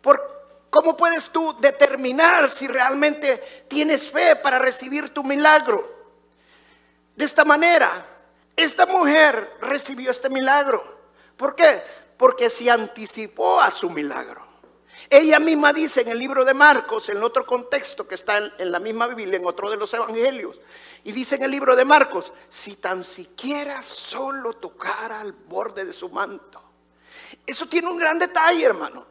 Por, 0.01 0.65
¿Cómo 0.71 0.97
puedes 0.97 1.29
tú 1.29 1.55
determinar 1.59 2.49
si 2.49 2.67
realmente 2.67 3.65
tienes 3.67 4.09
fe 4.09 4.35
para 4.35 4.57
recibir 4.57 5.13
tu 5.13 5.23
milagro? 5.23 5.87
De 7.15 7.25
esta 7.25 7.45
manera, 7.45 8.03
esta 8.55 8.87
mujer 8.87 9.57
recibió 9.61 10.09
este 10.09 10.27
milagro. 10.27 11.01
¿Por 11.37 11.55
qué? 11.55 11.83
Porque 12.17 12.49
se 12.49 12.71
anticipó 12.71 13.61
a 13.61 13.69
su 13.69 13.91
milagro. 13.91 14.50
Ella 15.13 15.39
misma 15.39 15.73
dice 15.73 15.99
en 15.99 16.07
el 16.07 16.17
libro 16.17 16.45
de 16.45 16.53
Marcos, 16.53 17.09
en 17.09 17.21
otro 17.21 17.45
contexto 17.45 18.07
que 18.07 18.15
está 18.15 18.37
en, 18.37 18.71
la 18.71 18.79
misma 18.79 19.07
Biblia, 19.07 19.37
en 19.37 19.45
otro 19.45 19.69
de 19.69 19.75
los 19.75 19.93
evangelios, 19.93 20.57
y 21.03 21.11
dice 21.11 21.35
en 21.35 21.43
el 21.43 21.51
libro 21.51 21.75
de 21.75 21.83
Marcos, 21.83 22.31
si 22.47 22.77
tan 22.77 23.03
siquiera 23.03 23.81
solo 23.81 24.53
tocara 24.53 25.19
al 25.19 25.33
borde 25.33 25.83
de 25.83 25.91
su 25.91 26.07
manto. 26.07 26.63
Eso 27.45 27.67
tiene 27.67 27.89
un 27.89 27.97
gran 27.97 28.17
detalle, 28.17 28.63
hermano. 28.63 29.05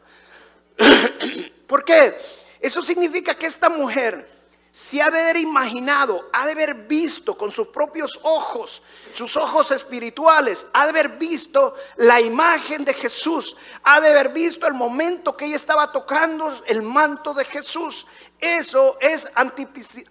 ¿Por 1.67 1.85
qué? 1.85 2.17
Eso 2.59 2.83
significa 2.83 3.35
que 3.35 3.45
esta 3.45 3.69
mujer 3.69 4.27
se 4.71 5.01
ha 5.01 5.09
de 5.09 5.19
haber 5.19 5.37
imaginado, 5.37 6.29
ha 6.31 6.45
de 6.45 6.53
haber 6.53 6.73
visto 6.87 7.37
con 7.37 7.51
sus 7.51 7.67
propios 7.67 8.17
ojos, 8.23 8.81
sus 9.13 9.35
ojos 9.35 9.69
espirituales, 9.71 10.65
ha 10.71 10.85
de 10.85 10.91
haber 10.91 11.09
visto 11.17 11.75
la 11.97 12.21
imagen 12.21 12.85
de 12.85 12.93
Jesús, 12.93 13.57
ha 13.83 13.99
de 13.99 14.09
haber 14.09 14.29
visto 14.29 14.65
el 14.67 14.73
momento 14.73 15.35
que 15.35 15.45
ella 15.45 15.57
estaba 15.57 15.91
tocando 15.91 16.61
el 16.67 16.81
manto 16.81 17.33
de 17.33 17.43
Jesús. 17.43 18.07
Eso 18.39 18.97
es 19.01 19.29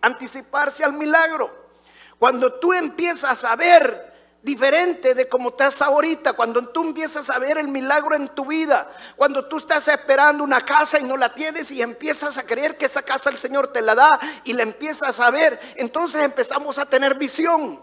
anticiparse 0.02 0.84
al 0.84 0.92
milagro. 0.92 1.70
Cuando 2.18 2.52
tú 2.60 2.74
empiezas 2.74 3.42
a 3.44 3.56
ver 3.56 4.09
diferente 4.42 5.14
de 5.14 5.28
como 5.28 5.50
estás 5.50 5.82
ahorita, 5.82 6.32
cuando 6.32 6.68
tú 6.68 6.82
empiezas 6.82 7.28
a 7.28 7.38
ver 7.38 7.58
el 7.58 7.68
milagro 7.68 8.14
en 8.14 8.28
tu 8.28 8.46
vida, 8.46 8.90
cuando 9.16 9.46
tú 9.46 9.58
estás 9.58 9.86
esperando 9.88 10.42
una 10.42 10.64
casa 10.64 10.98
y 10.98 11.04
no 11.04 11.16
la 11.16 11.34
tienes 11.34 11.70
y 11.70 11.82
empiezas 11.82 12.38
a 12.38 12.44
creer 12.44 12.76
que 12.78 12.86
esa 12.86 13.02
casa 13.02 13.30
el 13.30 13.38
Señor 13.38 13.68
te 13.68 13.82
la 13.82 13.94
da 13.94 14.18
y 14.44 14.52
la 14.52 14.62
empiezas 14.62 15.20
a 15.20 15.30
ver, 15.30 15.60
entonces 15.76 16.22
empezamos 16.22 16.78
a 16.78 16.86
tener 16.86 17.14
visión. 17.14 17.82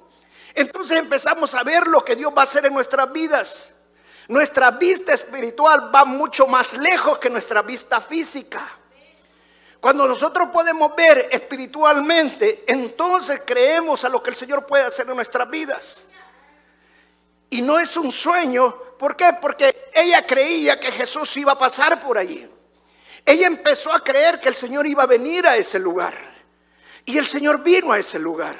Entonces 0.53 0.97
empezamos 0.97 1.53
a 1.53 1.63
ver 1.63 1.85
lo 1.87 2.03
que 2.03 2.15
Dios 2.15 2.33
va 2.35 2.41
a 2.41 2.45
hacer 2.45 2.65
en 2.65 2.73
nuestras 2.73 3.11
vidas. 3.11 3.73
Nuestra 4.27 4.71
vista 4.71 5.13
espiritual 5.13 5.93
va 5.93 6.03
mucho 6.03 6.47
más 6.47 6.73
lejos 6.73 7.19
que 7.19 7.29
nuestra 7.29 7.61
vista 7.61 8.01
física. 8.01 8.67
Cuando 9.79 10.07
nosotros 10.07 10.49
podemos 10.51 10.95
ver 10.95 11.29
espiritualmente, 11.31 12.63
entonces 12.65 13.41
creemos 13.45 14.03
a 14.03 14.09
lo 14.09 14.23
que 14.23 14.31
el 14.31 14.35
Señor 14.35 14.65
puede 14.65 14.83
hacer 14.83 15.07
en 15.07 15.15
nuestras 15.15 15.47
vidas. 15.49 16.07
Y 17.49 17.61
no 17.61 17.79
es 17.79 17.95
un 17.97 18.11
sueño. 18.11 18.75
¿Por 18.97 19.15
qué? 19.15 19.37
Porque 19.41 19.89
ella 19.93 20.25
creía 20.25 20.79
que 20.79 20.91
Jesús 20.91 21.35
iba 21.37 21.53
a 21.53 21.57
pasar 21.57 22.01
por 22.01 22.17
allí. 22.17 22.47
Ella 23.25 23.47
empezó 23.47 23.91
a 23.93 24.03
creer 24.03 24.39
que 24.39 24.49
el 24.49 24.55
Señor 24.55 24.87
iba 24.87 25.03
a 25.03 25.07
venir 25.07 25.47
a 25.47 25.57
ese 25.57 25.79
lugar. 25.79 26.15
Y 27.05 27.17
el 27.17 27.25
Señor 27.25 27.63
vino 27.63 27.91
a 27.91 27.99
ese 27.99 28.19
lugar. 28.19 28.55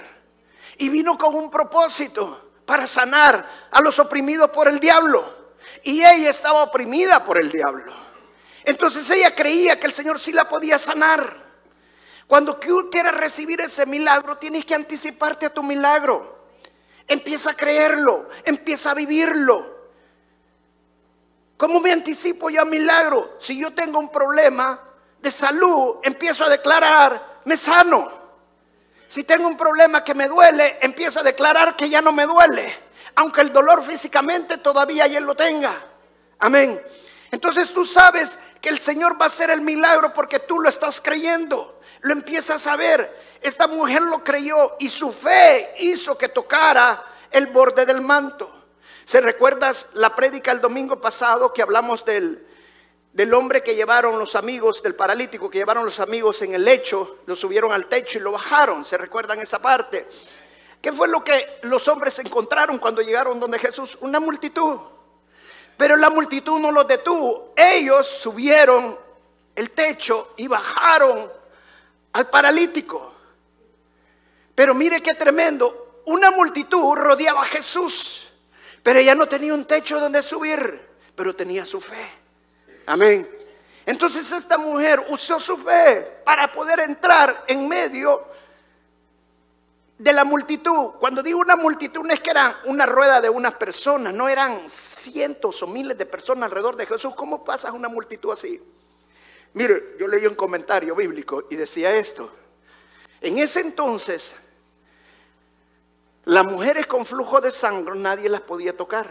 Y 0.77 0.89
vino 0.89 1.17
con 1.17 1.35
un 1.35 1.49
propósito 1.49 2.51
para 2.65 2.85
sanar 2.85 3.47
a 3.71 3.81
los 3.81 3.97
oprimidos 3.99 4.49
por 4.51 4.67
el 4.67 4.79
diablo. 4.79 5.35
y 5.83 6.03
ella 6.03 6.29
estaba 6.29 6.63
oprimida 6.63 7.23
por 7.23 7.39
el 7.39 7.51
diablo. 7.51 7.93
Entonces 8.63 9.09
ella 9.09 9.33
creía 9.33 9.79
que 9.79 9.87
el 9.87 9.93
Señor 9.93 10.19
sí 10.19 10.33
la 10.33 10.49
podía 10.49 10.77
sanar. 10.77 11.33
Cuando 12.27 12.57
tú 12.57 12.89
quieras 12.91 13.15
recibir 13.15 13.61
ese 13.61 13.85
milagro, 13.85 14.37
tienes 14.37 14.65
que 14.65 14.75
anticiparte 14.75 15.45
a 15.45 15.53
tu 15.53 15.63
milagro. 15.63 16.36
Empieza 17.07 17.51
a 17.51 17.53
creerlo, 17.53 18.29
empieza 18.43 18.91
a 18.91 18.93
vivirlo. 18.93 19.77
¿Cómo 21.55 21.79
me 21.79 21.91
anticipo 21.91 22.49
yo 22.49 22.61
a 22.61 22.65
milagro? 22.65 23.37
Si 23.39 23.57
yo 23.57 23.73
tengo 23.73 23.97
un 23.97 24.09
problema 24.09 24.79
de 25.19 25.31
salud, 25.31 25.95
empiezo 26.03 26.45
a 26.45 26.49
declarar, 26.49 27.39
me 27.45 27.57
sano. 27.57 28.11
Si 29.07 29.23
tengo 29.23 29.47
un 29.47 29.57
problema 29.57 30.03
que 30.03 30.13
me 30.13 30.27
duele, 30.27 30.77
empiezo 30.81 31.21
a 31.21 31.23
declarar 31.23 31.75
que 31.75 31.89
ya 31.89 32.01
no 32.01 32.11
me 32.11 32.25
duele, 32.25 32.77
aunque 33.15 33.41
el 33.41 33.53
dolor 33.53 33.81
físicamente 33.81 34.57
todavía 34.57 35.05
él 35.05 35.23
lo 35.23 35.35
tenga. 35.35 35.73
Amén. 36.39 36.81
Entonces 37.31 37.73
tú 37.73 37.85
sabes 37.85 38.37
que 38.61 38.69
el 38.69 38.79
Señor 38.79 39.19
va 39.19 39.25
a 39.25 39.29
hacer 39.29 39.49
el 39.49 39.61
milagro 39.61 40.13
porque 40.13 40.39
tú 40.39 40.59
lo 40.59 40.69
estás 40.69 41.01
creyendo. 41.01 41.76
Lo 42.01 42.13
empiezas 42.13 42.65
a 42.67 42.75
ver. 42.75 43.15
Esta 43.41 43.67
mujer 43.67 44.01
lo 44.01 44.23
creyó 44.23 44.75
y 44.79 44.89
su 44.89 45.11
fe 45.11 45.75
hizo 45.79 46.17
que 46.17 46.29
tocara 46.29 47.03
el 47.31 47.47
borde 47.47 47.85
del 47.85 48.01
manto. 48.01 48.51
¿Se 49.05 49.21
recuerdas 49.21 49.87
la 49.93 50.15
prédica 50.15 50.51
el 50.51 50.59
domingo 50.59 50.99
pasado 50.99 51.53
que 51.53 51.61
hablamos 51.61 52.03
del, 52.03 52.45
del 53.13 53.33
hombre 53.33 53.63
que 53.63 53.75
llevaron 53.75 54.19
los 54.19 54.35
amigos, 54.35 54.83
del 54.83 54.95
paralítico 54.95 55.49
que 55.49 55.59
llevaron 55.59 55.85
los 55.85 55.99
amigos 55.99 56.41
en 56.41 56.53
el 56.53 56.63
lecho, 56.63 57.19
lo 57.25 57.35
subieron 57.35 57.71
al 57.71 57.87
techo 57.87 58.17
y 58.17 58.21
lo 58.21 58.33
bajaron? 58.33 58.83
¿Se 58.83 58.97
recuerdan 58.97 59.39
esa 59.39 59.59
parte? 59.59 60.07
¿Qué 60.81 60.91
fue 60.91 61.07
lo 61.07 61.23
que 61.23 61.59
los 61.63 61.87
hombres 61.87 62.19
encontraron 62.19 62.77
cuando 62.77 63.01
llegaron 63.01 63.39
donde 63.39 63.59
Jesús? 63.59 63.97
Una 64.01 64.19
multitud. 64.19 64.77
Pero 65.77 65.95
la 65.95 66.09
multitud 66.09 66.59
no 66.59 66.71
los 66.71 66.87
detuvo. 66.87 67.53
Ellos 67.55 68.07
subieron 68.07 68.97
el 69.55 69.71
techo 69.71 70.33
y 70.37 70.47
bajaron 70.47 71.31
al 72.17 72.29
paralítico. 72.31 73.13
Pero 74.55 74.73
mire 74.73 75.01
qué 75.03 75.13
tremendo. 75.13 76.01
Una 76.05 76.31
multitud 76.31 76.95
rodeaba 76.95 77.43
a 77.43 77.45
Jesús. 77.45 78.27
Pero 78.81 78.97
ella 78.97 79.13
no 79.13 79.27
tenía 79.27 79.53
un 79.53 79.65
techo 79.65 79.99
donde 79.99 80.23
subir, 80.23 80.81
pero 81.15 81.35
tenía 81.35 81.63
su 81.63 81.79
fe. 81.79 82.09
Amén. 82.87 83.29
Entonces 83.85 84.31
esta 84.31 84.57
mujer 84.57 85.05
usó 85.09 85.39
su 85.39 85.57
fe 85.57 86.21
para 86.25 86.51
poder 86.51 86.79
entrar 86.79 87.43
en 87.47 87.67
medio 87.67 88.25
de 89.99 90.11
la 90.11 90.23
multitud. 90.23 90.93
Cuando 90.99 91.21
digo 91.21 91.39
una 91.39 91.55
multitud 91.55 92.01
no 92.01 92.13
es 92.13 92.19
que 92.19 92.31
eran 92.31 92.55
una 92.65 92.87
rueda 92.87 93.21
de 93.21 93.29
unas 93.29 93.53
personas, 93.53 94.11
no 94.11 94.27
eran 94.27 94.67
cientos 94.67 95.61
o 95.61 95.67
miles 95.67 95.95
de 95.95 96.05
personas 96.07 96.45
alrededor 96.45 96.77
de 96.77 96.87
Jesús. 96.87 97.13
¿Cómo 97.15 97.43
pasas 97.43 97.73
una 97.73 97.89
multitud 97.89 98.31
así? 98.31 98.59
Mire, 99.53 99.95
yo 99.99 100.07
leí 100.07 100.25
un 100.27 100.35
comentario 100.35 100.95
bíblico 100.95 101.45
y 101.49 101.55
decía 101.55 101.95
esto. 101.95 102.29
En 103.21 103.37
ese 103.37 103.61
entonces 103.61 104.33
las 106.27 106.45
mujeres 106.45 106.85
con 106.87 107.05
flujo 107.05 107.39
de 107.39 107.51
sangre 107.51 107.97
nadie 107.97 108.27
las 108.27 108.41
podía 108.41 108.75
tocar. 108.75 109.09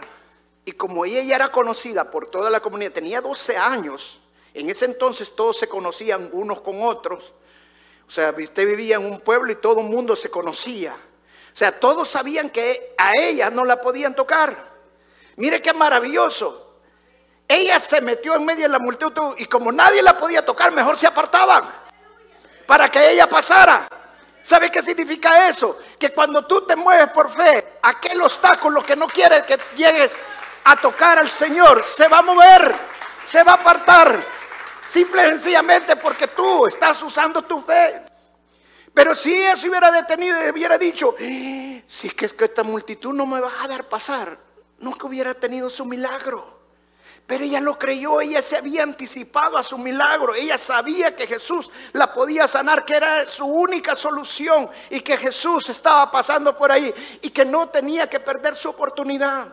Y 0.63 0.73
como 0.73 1.03
ella 1.03 1.23
ya 1.23 1.37
era 1.37 1.51
conocida 1.51 2.11
por 2.11 2.29
toda 2.29 2.51
la 2.51 2.59
comunidad, 2.59 2.91
tenía 2.91 3.21
12 3.21 3.57
años, 3.57 4.19
en 4.53 4.69
ese 4.69 4.85
entonces 4.85 5.35
todos 5.35 5.57
se 5.57 5.67
conocían 5.67 6.29
unos 6.31 6.61
con 6.61 6.83
otros. 6.83 7.33
O 8.07 8.11
sea, 8.11 8.35
usted 8.37 8.67
vivía 8.67 8.97
en 8.97 9.05
un 9.05 9.19
pueblo 9.21 9.51
y 9.51 9.55
todo 9.55 9.79
el 9.79 9.87
mundo 9.87 10.15
se 10.15 10.29
conocía. 10.29 10.93
O 10.93 11.55
sea, 11.55 11.79
todos 11.79 12.07
sabían 12.07 12.51
que 12.51 12.93
a 12.99 13.13
ella 13.19 13.49
no 13.49 13.65
la 13.65 13.81
podían 13.81 14.15
tocar. 14.15 14.75
Mire 15.37 15.59
qué 15.59 15.73
maravilloso. 15.73 16.66
Ella 17.47 17.79
se 17.79 18.01
metió 18.01 18.35
en 18.35 18.45
medio 18.45 18.63
de 18.63 18.69
la 18.69 18.79
multitud 18.79 19.35
y 19.37 19.45
como 19.45 19.71
nadie 19.71 20.01
la 20.01 20.17
podía 20.17 20.43
tocar, 20.43 20.71
mejor 20.71 20.97
se 20.97 21.07
apartaban 21.07 21.63
para 22.65 22.91
que 22.91 23.11
ella 23.11 23.27
pasara. 23.27 23.87
¿Sabe 24.43 24.69
qué 24.69 24.81
significa 24.81 25.49
eso? 25.49 25.79
Que 25.97 26.11
cuando 26.11 26.45
tú 26.45 26.65
te 26.65 26.75
mueves 26.75 27.09
por 27.09 27.29
fe, 27.29 27.79
aquel 27.81 28.21
obstáculo 28.21 28.83
que 28.83 28.95
no 28.95 29.07
quiere 29.07 29.43
que 29.43 29.57
llegues 29.75 30.11
a 30.65 30.75
tocar 30.75 31.17
al 31.17 31.29
Señor 31.29 31.83
se 31.83 32.07
va 32.07 32.19
a 32.19 32.21
mover, 32.21 32.75
se 33.25 33.43
va 33.43 33.53
a 33.53 33.55
apartar. 33.55 34.17
Simple 34.89 35.27
y 35.27 35.29
sencillamente 35.31 35.95
porque 35.95 36.27
tú 36.27 36.65
estás 36.65 37.01
usando 37.01 37.41
tu 37.41 37.61
fe. 37.61 38.03
Pero 38.93 39.15
si 39.15 39.33
eso 39.33 39.67
hubiera 39.67 39.91
detenido 39.91 40.45
y 40.45 40.49
hubiera 40.49 40.77
dicho, 40.77 41.15
eh, 41.19 41.83
si 41.85 42.07
es 42.07 42.13
que, 42.13 42.25
es 42.25 42.33
que 42.33 42.45
esta 42.45 42.63
multitud 42.63 43.13
no 43.13 43.25
me 43.25 43.39
va 43.39 43.51
a 43.61 43.67
dar 43.67 43.87
pasar, 43.87 44.37
nunca 44.79 45.07
hubiera 45.07 45.33
tenido 45.33 45.69
su 45.69 45.85
milagro. 45.85 46.56
Pero 47.27 47.43
ella 47.43 47.59
lo 47.59 47.77
creyó, 47.77 48.21
ella 48.21 48.41
se 48.41 48.55
había 48.55 48.83
anticipado 48.83 49.57
a 49.57 49.63
su 49.63 49.77
milagro, 49.77 50.33
ella 50.33 50.57
sabía 50.57 51.13
que 51.13 51.27
Jesús 51.27 51.69
la 51.91 52.13
podía 52.13 52.47
sanar, 52.47 52.85
que 52.85 52.95
era 52.95 53.27
su 53.27 53.45
única 53.45 53.97
solución 53.97 54.69
y 54.89 55.01
que 55.01 55.17
Jesús 55.17 55.67
estaba 55.67 56.09
pasando 56.09 56.57
por 56.57 56.71
ahí 56.71 56.93
y 57.21 57.29
que 57.29 57.43
no 57.43 57.67
tenía 57.67 58.09
que 58.09 58.21
perder 58.21 58.55
su 58.55 58.69
oportunidad. 58.69 59.45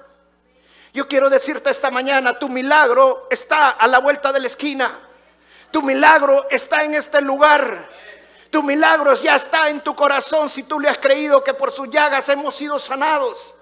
Yo 0.92 1.08
quiero 1.08 1.28
decirte 1.28 1.70
esta 1.70 1.90
mañana, 1.90 2.38
tu 2.38 2.48
milagro 2.48 3.26
está 3.28 3.70
a 3.70 3.88
la 3.88 3.98
vuelta 3.98 4.30
de 4.30 4.38
la 4.38 4.46
esquina, 4.46 4.96
tu 5.72 5.82
milagro 5.82 6.46
está 6.50 6.84
en 6.84 6.94
este 6.94 7.20
lugar. 7.20 7.92
Tu 8.50 8.62
milagro 8.62 9.12
ya 9.14 9.34
está 9.34 9.68
en 9.68 9.80
tu 9.80 9.96
corazón 9.96 10.48
si 10.48 10.62
tú 10.62 10.78
le 10.78 10.88
has 10.88 10.98
creído 10.98 11.42
que 11.42 11.54
por 11.54 11.72
sus 11.72 11.90
llagas 11.90 12.28
hemos 12.28 12.54
sido 12.54 12.78
sanados. 12.78 13.52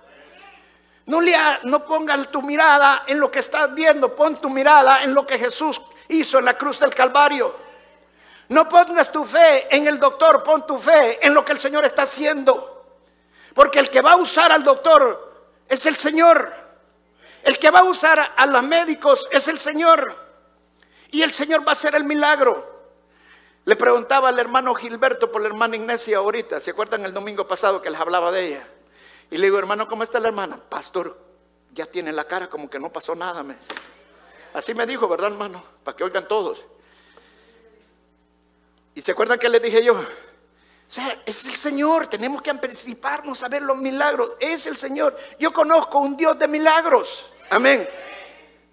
No, 1.07 1.21
no 1.65 1.85
pongas 1.85 2.29
tu 2.31 2.43
mirada 2.43 3.05
en 3.07 3.19
lo 3.19 3.31
que 3.31 3.41
estás 3.41 3.75
viendo, 3.75 4.15
pon 4.15 4.37
tu 4.37 4.49
mirada 4.49 5.03
en 5.03 5.15
lo 5.15 5.27
que 5.27 5.39
Jesús 5.39 5.81
hizo 6.09 6.39
en 6.39 6.45
la 6.45 6.57
cruz 6.57 6.79
del 6.79 6.95
Calvario. 6.95 7.55
No 8.49 8.69
pongas 8.69 9.11
tu 9.11 9.25
fe 9.25 9.75
en 9.75 9.87
el 9.87 9.99
doctor, 9.99 10.43
pon 10.43 10.67
tu 10.67 10.79
fe 10.79 11.25
en 11.27 11.35
lo 11.35 11.45
que 11.45 11.53
el 11.53 11.59
Señor 11.59 11.85
está 11.85 12.03
haciendo. 12.03 12.85
Porque 13.55 13.79
el 13.79 13.91
que 13.91 14.01
va 14.01 14.13
a 14.13 14.17
usar 14.17 14.53
al 14.53 14.63
doctor 14.63 15.33
es 15.69 15.85
el 15.87 15.97
Señor. 15.97 16.53
El 17.43 17.59
que 17.59 17.71
va 17.71 17.81
a 17.81 17.85
usar 17.85 18.35
a 18.37 18.47
los 18.47 18.63
médicos 18.63 19.27
es 19.31 19.49
el 19.49 19.59
Señor. 19.59 20.17
Y 21.11 21.23
el 21.23 21.33
Señor 21.33 21.67
va 21.67 21.71
a 21.71 21.73
hacer 21.73 21.95
el 21.95 22.05
milagro. 22.05 22.71
Le 23.65 23.77
preguntaba 23.77 24.29
al 24.29 24.39
hermano 24.39 24.75
Gilberto 24.75 25.31
por 25.31 25.43
la 25.43 25.49
hermana 25.49 25.77
Ignacia 25.77 26.19
ahorita. 26.19 26.61
¿Se 26.61 26.71
acuerdan 26.71 27.05
el 27.05 27.13
domingo 27.13 27.47
pasado 27.47 27.81
que 27.81 27.91
les 27.91 28.01
hablaba 28.01 28.31
de 28.33 28.47
ella? 28.47 28.67
Y 29.33 29.39
le 29.39 29.47
digo, 29.47 29.59
hermano, 29.59 29.89
¿cómo 29.89 30.03
está 30.03 30.21
la 30.21 30.29
hermana? 30.29 30.59
Pastor, 30.59 31.19
ya 31.73 31.87
tiene 31.87 32.13
la 32.13 32.25
cara 32.25 32.51
como 32.51 32.69
que 32.69 32.79
no 32.79 32.93
pasó 32.93 33.15
nada. 33.15 33.43
Me 33.43 33.57
Así 34.53 34.75
me 34.75 34.87
dijo, 34.87 35.09
¿verdad, 35.09 35.33
hermano? 35.33 35.65
Para 35.83 35.97
que 35.97 36.05
oigan 36.05 36.29
todos. 36.29 36.63
¿Y 38.95 39.01
se 39.01 39.13
acuerdan 39.13 39.39
que 39.39 39.49
le 39.49 39.59
dije 39.59 39.83
yo? 39.83 39.95
O 39.95 40.03
sea, 40.87 41.23
es 41.25 41.47
el 41.47 41.55
Señor, 41.55 42.09
tenemos 42.09 42.43
que 42.43 42.51
anticiparnos 42.51 43.43
a 43.43 43.49
ver 43.49 43.63
los 43.63 43.79
milagros. 43.79 44.33
Es 44.39 44.67
el 44.67 44.77
Señor. 44.77 45.17
Yo 45.39 45.51
conozco 45.51 46.01
un 46.01 46.15
Dios 46.15 46.39
de 46.39 46.47
milagros. 46.47 47.25
Amén. 47.49 47.89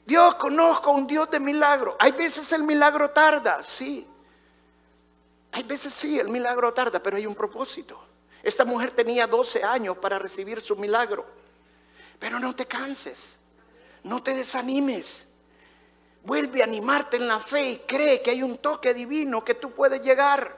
Dios 0.05 0.35
conozco 0.35 0.91
un 0.91 1.07
Dios 1.07 1.31
de 1.31 1.39
milagros. 1.39 1.95
Hay 1.99 2.11
veces 2.11 2.51
el 2.51 2.63
milagro 2.63 3.11
tarda, 3.11 3.63
sí. 3.63 4.05
Hay 5.53 5.63
veces 5.63 5.93
sí, 5.93 6.19
el 6.19 6.27
milagro 6.27 6.73
tarda, 6.73 7.01
pero 7.01 7.15
hay 7.15 7.25
un 7.25 7.33
propósito. 7.33 8.08
Esta 8.43 8.65
mujer 8.65 8.91
tenía 8.91 9.27
12 9.27 9.63
años 9.63 9.97
para 9.97 10.19
recibir 10.19 10.61
su 10.61 10.75
milagro. 10.75 11.25
Pero 12.19 12.39
no 12.39 12.55
te 12.55 12.65
canses, 12.65 13.37
no 14.03 14.21
te 14.21 14.33
desanimes. 14.33 15.25
Vuelve 16.23 16.61
a 16.61 16.65
animarte 16.65 17.17
en 17.17 17.27
la 17.27 17.39
fe 17.39 17.69
y 17.69 17.77
cree 17.79 18.21
que 18.21 18.31
hay 18.31 18.43
un 18.43 18.57
toque 18.57 18.93
divino 18.93 19.43
que 19.43 19.55
tú 19.55 19.71
puedes 19.71 20.01
llegar. 20.01 20.57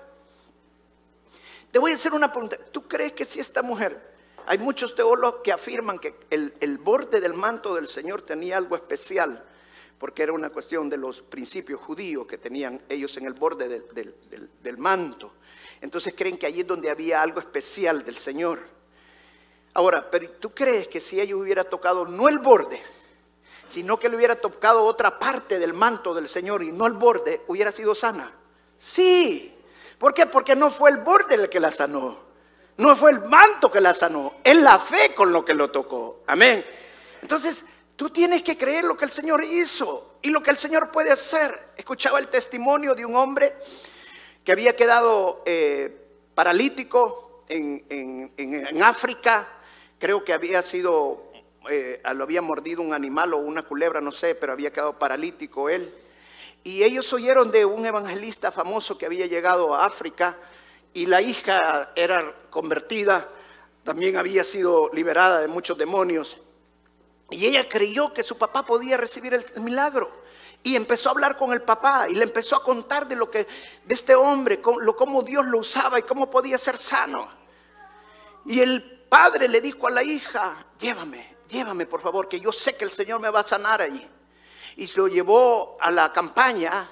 Te 1.71 1.79
voy 1.79 1.91
a 1.91 1.95
hacer 1.95 2.13
una 2.13 2.31
pregunta. 2.31 2.57
¿Tú 2.71 2.87
crees 2.87 3.13
que 3.13 3.25
si 3.25 3.39
esta 3.39 3.61
mujer, 3.61 4.11
hay 4.45 4.57
muchos 4.57 4.95
teólogos 4.95 5.41
que 5.43 5.51
afirman 5.51 5.99
que 5.99 6.15
el, 6.29 6.77
borde 6.79 7.21
del 7.21 7.33
manto 7.33 7.75
del 7.75 7.87
Señor 7.87 8.23
tenía 8.23 8.57
algo 8.57 8.75
especial, 8.75 9.43
porque 9.97 10.23
era 10.23 10.33
una 10.33 10.49
cuestión 10.49 10.89
de 10.89 10.97
los 10.97 11.21
principios 11.21 11.79
judíos 11.79 12.25
que 12.25 12.37
tenían 12.37 12.81
ellos 12.89 13.15
en 13.17 13.27
el 13.27 13.33
borde 13.33 13.69
del 13.69 14.77
manto. 14.77 15.33
Entonces 15.81 16.13
creen 16.15 16.37
que 16.37 16.45
allí 16.45 16.61
es 16.61 16.67
donde 16.67 16.89
había 16.89 17.21
algo 17.21 17.39
especial 17.39 18.05
del 18.05 18.17
Señor. 18.17 18.59
Ahora, 19.73 20.09
pero 20.09 20.29
¿tú 20.31 20.53
crees 20.53 20.87
que 20.87 20.99
si 20.99 21.19
ella 21.19 21.35
hubiera 21.35 21.63
tocado 21.63 22.05
no 22.05 22.29
el 22.29 22.39
borde, 22.39 22.79
sino 23.67 23.97
que 23.97 24.07
le 24.07 24.15
hubiera 24.15 24.35
tocado 24.35 24.83
otra 24.85 25.17
parte 25.17 25.57
del 25.57 25.73
manto 25.73 26.13
del 26.13 26.29
Señor 26.29 26.61
y 26.61 26.71
no 26.71 26.85
el 26.85 26.93
borde, 26.93 27.41
hubiera 27.47 27.71
sido 27.71 27.95
sana? 27.95 28.31
Sí. 28.77 29.55
¿Por 29.97 30.13
qué? 30.13 30.27
Porque 30.27 30.55
no 30.55 30.71
fue 30.71 30.91
el 30.91 30.97
borde 30.97 31.35
el 31.35 31.49
que 31.49 31.59
la 31.59 31.71
sanó. 31.71 32.31
No 32.77 32.95
fue 32.95 33.11
el 33.11 33.21
manto 33.21 33.71
que 33.71 33.81
la 33.81 33.93
sanó. 33.93 34.35
Es 34.43 34.55
la 34.55 34.79
fe 34.79 35.15
con 35.15 35.31
lo 35.31 35.43
que 35.43 35.53
lo 35.53 35.71
tocó. 35.71 36.23
Amén. 36.27 36.65
Entonces, 37.21 37.63
tú 37.95 38.09
tienes 38.09 38.43
que 38.43 38.57
creer 38.57 38.83
lo 38.83 38.97
que 38.97 39.05
el 39.05 39.11
Señor 39.11 39.43
hizo 39.43 40.15
y 40.21 40.29
lo 40.29 40.43
que 40.43 40.51
el 40.51 40.57
Señor 40.57 40.91
puede 40.91 41.11
hacer. 41.11 41.73
Escuchaba 41.77 42.19
el 42.19 42.27
testimonio 42.27 42.93
de 42.93 43.05
un 43.05 43.15
hombre 43.15 43.55
que 44.43 44.51
había 44.51 44.75
quedado 44.75 45.43
eh, 45.45 45.95
paralítico 46.34 47.43
en, 47.47 48.82
África, 48.82 49.47
creo 49.99 50.23
que 50.23 50.34
había 50.34 50.62
sido 50.62 51.32
eh, 51.69 52.01
lo 52.15 52.23
había 52.23 52.41
mordido 52.41 52.82
un 52.82 52.93
animal 52.93 53.34
o 53.34 53.38
una 53.38 53.63
culebra, 53.63 54.01
no 54.01 54.12
sé, 54.12 54.36
pero 54.36 54.54
había 54.54 54.71
quedado 54.71 54.97
paralítico 54.97 55.69
él. 55.69 55.93
Y 56.63 56.84
ellos 56.84 57.12
oyeron 57.13 57.51
de 57.51 57.65
un 57.65 57.86
evangelista 57.86 58.51
famoso 58.51 58.97
que 58.97 59.06
había 59.06 59.25
llegado 59.25 59.75
a 59.75 59.86
África 59.86 60.38
y 60.93 61.06
la 61.06 61.21
hija 61.21 61.91
era 61.95 62.34
convertida, 62.49 63.27
también 63.84 64.17
había 64.17 64.43
sido 64.43 64.89
liberada 64.93 65.41
de 65.41 65.47
muchos 65.47 65.77
demonios. 65.77 66.38
Y 67.30 67.45
ella 67.45 67.67
creyó 67.67 68.13
que 68.13 68.23
su 68.23 68.38
papá 68.38 68.65
podía 68.65 68.97
recibir 68.97 69.34
el 69.34 69.62
milagro. 69.62 70.20
Y 70.63 70.76
empezó 70.76 71.10
a 71.10 71.12
hablar 71.13 71.38
con 71.38 71.52
el 71.54 71.63
papá 71.63 72.08
y 72.08 72.13
le 72.13 72.24
empezó 72.24 72.56
a 72.56 72.63
contar 72.63 73.08
de 73.08 73.15
lo 73.15 73.32
que 73.32 73.47
de 73.84 73.95
este 73.95 74.13
hombre, 74.13 74.62
cómo, 74.62 75.24
Dios 75.24 75.45
lo 75.45 75.60
usaba 75.60 75.97
y 76.00 76.04
cómo 76.04 76.30
podía 76.30 76.58
ser 76.58 76.78
sano. 76.78 77.28
Y 78.45 78.60
el 78.60 79.06
padre 79.10 79.47
le 79.47 79.60
dijo 79.60 79.88
a 79.88 79.89
la 79.89 80.04
hija, 80.04 80.65
llévame, 80.80 81.36
llévame 81.47 81.88
por 81.88 82.02
favor, 82.02 82.28
que 82.28 82.39
yo 82.39 82.52
sé 82.52 82.76
que 82.76 82.86
el 82.86 82.91
Señor 82.91 83.19
me 83.19 83.30
va 83.30 83.39
a 83.39 83.43
sanar 83.43 83.82
allí. 83.82 84.08
Y 84.78 84.86
se 84.88 85.00
lo 85.00 85.08
llevó 85.08 85.78
a 85.82 85.89
la 85.89 86.13
campaña. 86.13 86.89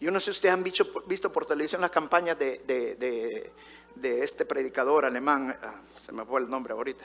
Yo 0.00 0.10
no 0.10 0.18
sé 0.18 0.24
si 0.26 0.30
ustedes 0.30 0.54
han 0.54 0.62
visto, 0.62 0.86
visto 1.06 1.30
por 1.30 1.44
televisión 1.44 1.82
las 1.82 1.90
campañas 1.90 2.38
de, 2.38 2.60
de, 2.66 3.52
de, 3.94 4.22
este 4.24 4.46
predicador 4.46 5.04
alemán, 5.04 5.56
ah, 5.62 5.82
se 6.04 6.10
me 6.12 6.24
fue 6.24 6.40
el 6.40 6.48
nombre 6.48 6.72
ahorita, 6.72 7.04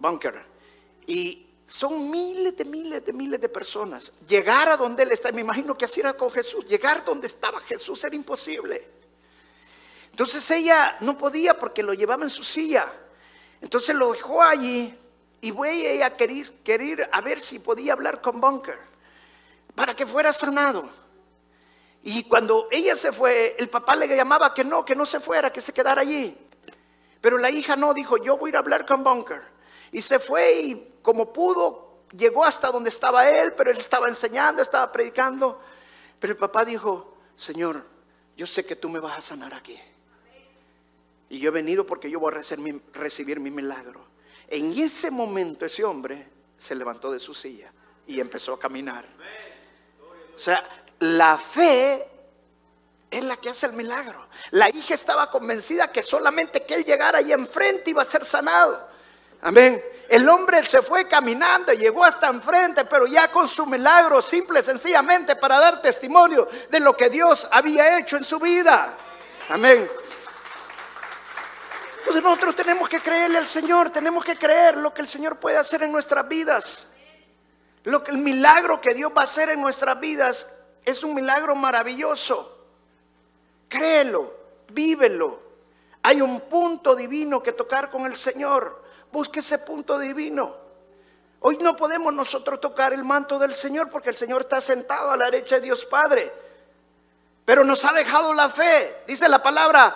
Bunker. 0.00 0.44
Y 1.06 1.46
son 1.66 2.10
miles 2.10 2.56
de 2.56 2.64
miles 2.64 3.04
de 3.04 3.12
miles 3.12 3.40
de 3.40 3.48
personas. 3.48 4.12
Llegar 4.28 4.68
a 4.68 4.76
donde 4.76 5.02
Él 5.02 5.12
está, 5.12 5.32
me 5.32 5.40
imagino 5.40 5.76
que 5.76 5.84
así 5.84 6.00
era 6.00 6.14
con 6.14 6.30
Jesús, 6.30 6.64
llegar 6.66 7.04
donde 7.04 7.26
estaba 7.26 7.60
Jesús 7.60 8.02
era 8.04 8.14
imposible. 8.14 8.86
Entonces 10.10 10.48
ella 10.50 10.96
no 11.00 11.18
podía 11.18 11.58
porque 11.58 11.82
lo 11.82 11.92
llevaba 11.92 12.24
en 12.24 12.30
su 12.30 12.44
silla. 12.44 12.90
Entonces 13.60 13.94
lo 13.94 14.12
dejó 14.12 14.42
allí 14.42 14.96
y 15.40 15.52
fue 15.52 15.92
ella 15.94 16.06
a 16.06 16.16
querer, 16.16 16.52
querer 16.62 17.08
a 17.12 17.20
ver 17.20 17.40
si 17.40 17.58
podía 17.58 17.92
hablar 17.92 18.22
con 18.22 18.40
Bunker 18.40 18.78
para 19.74 19.94
que 19.94 20.06
fuera 20.06 20.32
sanado. 20.32 20.88
Y 22.02 22.22
cuando 22.24 22.68
ella 22.70 22.94
se 22.94 23.12
fue, 23.12 23.56
el 23.58 23.68
papá 23.68 23.96
le 23.96 24.06
llamaba 24.06 24.54
que 24.54 24.64
no, 24.64 24.84
que 24.84 24.94
no 24.94 25.04
se 25.04 25.18
fuera, 25.18 25.52
que 25.52 25.60
se 25.60 25.72
quedara 25.72 26.02
allí. 26.02 26.38
Pero 27.20 27.36
la 27.36 27.50
hija 27.50 27.74
no, 27.74 27.92
dijo, 27.92 28.16
yo 28.16 28.38
voy 28.38 28.48
a 28.48 28.50
ir 28.50 28.56
a 28.56 28.60
hablar 28.60 28.86
con 28.86 29.02
Bunker. 29.02 29.55
Y 29.92 30.02
se 30.02 30.18
fue 30.18 30.60
y 30.60 30.94
como 31.02 31.32
pudo, 31.32 32.02
llegó 32.16 32.44
hasta 32.44 32.70
donde 32.70 32.90
estaba 32.90 33.28
él, 33.28 33.54
pero 33.56 33.70
él 33.70 33.78
estaba 33.78 34.08
enseñando, 34.08 34.62
estaba 34.62 34.90
predicando. 34.90 35.60
Pero 36.18 36.32
el 36.32 36.38
papá 36.38 36.64
dijo, 36.64 37.16
Señor, 37.36 37.84
yo 38.36 38.46
sé 38.46 38.64
que 38.64 38.76
tú 38.76 38.88
me 38.88 38.98
vas 38.98 39.18
a 39.18 39.22
sanar 39.22 39.54
aquí. 39.54 39.78
Y 41.28 41.38
yo 41.38 41.48
he 41.48 41.52
venido 41.52 41.86
porque 41.86 42.10
yo 42.10 42.20
voy 42.20 42.32
a 42.32 42.38
recibir 42.92 43.40
mi, 43.40 43.50
milagro. 43.50 44.06
En 44.48 44.78
ese 44.78 45.10
momento 45.10 45.66
ese 45.66 45.84
hombre 45.84 46.28
se 46.56 46.74
levantó 46.74 47.10
de 47.10 47.18
su 47.18 47.34
silla 47.34 47.72
y 48.06 48.20
empezó 48.20 48.52
a 48.52 48.58
caminar. 48.58 49.04
O 50.34 50.38
sea, 50.38 50.64
la 51.00 51.36
fe 51.36 52.06
es 53.10 53.24
la 53.24 53.36
que 53.38 53.48
hace 53.48 53.66
el 53.66 53.72
milagro. 53.72 54.28
La 54.50 54.68
hija 54.70 54.94
estaba 54.94 55.30
convencida 55.30 55.90
que 55.90 56.02
solamente 56.02 56.64
que 56.64 56.74
él 56.74 56.84
llegara 56.84 57.18
ahí 57.18 57.32
enfrente 57.32 57.90
iba 57.90 58.02
a 58.02 58.06
ser 58.06 58.24
sanado. 58.24 58.88
Amén. 59.42 59.82
El 60.08 60.28
hombre 60.28 60.64
se 60.64 60.82
fue 60.82 61.08
caminando 61.08 61.72
llegó 61.72 62.04
hasta 62.04 62.28
enfrente, 62.28 62.84
pero 62.84 63.06
ya 63.06 63.30
con 63.30 63.48
su 63.48 63.66
milagro, 63.66 64.22
simple, 64.22 64.62
sencillamente 64.62 65.34
para 65.36 65.58
dar 65.58 65.82
testimonio 65.82 66.48
de 66.70 66.80
lo 66.80 66.96
que 66.96 67.10
Dios 67.10 67.48
había 67.50 67.98
hecho 67.98 68.16
en 68.16 68.24
su 68.24 68.38
vida. 68.38 68.96
Amén. 69.48 69.88
Entonces 71.98 72.22
nosotros 72.22 72.54
tenemos 72.54 72.88
que 72.88 73.00
creerle 73.00 73.38
al 73.38 73.48
Señor, 73.48 73.90
tenemos 73.90 74.24
que 74.24 74.38
creer 74.38 74.76
lo 74.76 74.94
que 74.94 75.02
el 75.02 75.08
Señor 75.08 75.40
puede 75.40 75.58
hacer 75.58 75.82
en 75.82 75.90
nuestras 75.90 76.28
vidas. 76.28 76.86
Lo 77.82 78.04
que 78.04 78.12
el 78.12 78.18
milagro 78.18 78.80
que 78.80 78.94
Dios 78.94 79.10
va 79.16 79.22
a 79.22 79.24
hacer 79.24 79.50
en 79.50 79.60
nuestras 79.60 79.98
vidas 79.98 80.46
es 80.84 81.02
un 81.02 81.14
milagro 81.14 81.56
maravilloso. 81.56 82.64
Créelo, 83.68 84.32
vívelo. 84.68 85.40
Hay 86.02 86.20
un 86.20 86.42
punto 86.42 86.94
divino 86.94 87.42
que 87.42 87.50
tocar 87.50 87.90
con 87.90 88.06
el 88.06 88.14
Señor. 88.14 88.84
Busque 89.12 89.40
ese 89.40 89.58
punto 89.58 89.98
divino. 89.98 90.56
Hoy 91.40 91.58
no 91.60 91.76
podemos 91.76 92.12
nosotros 92.12 92.60
tocar 92.60 92.92
el 92.92 93.04
manto 93.04 93.38
del 93.38 93.54
Señor 93.54 93.90
porque 93.90 94.10
el 94.10 94.16
Señor 94.16 94.42
está 94.42 94.60
sentado 94.60 95.10
a 95.10 95.16
la 95.16 95.26
derecha 95.26 95.56
de 95.56 95.62
Dios 95.62 95.84
Padre. 95.84 96.32
Pero 97.44 97.62
nos 97.62 97.84
ha 97.84 97.92
dejado 97.92 98.34
la 98.34 98.48
fe. 98.48 99.02
Dice 99.06 99.28
la 99.28 99.42
palabra 99.42 99.94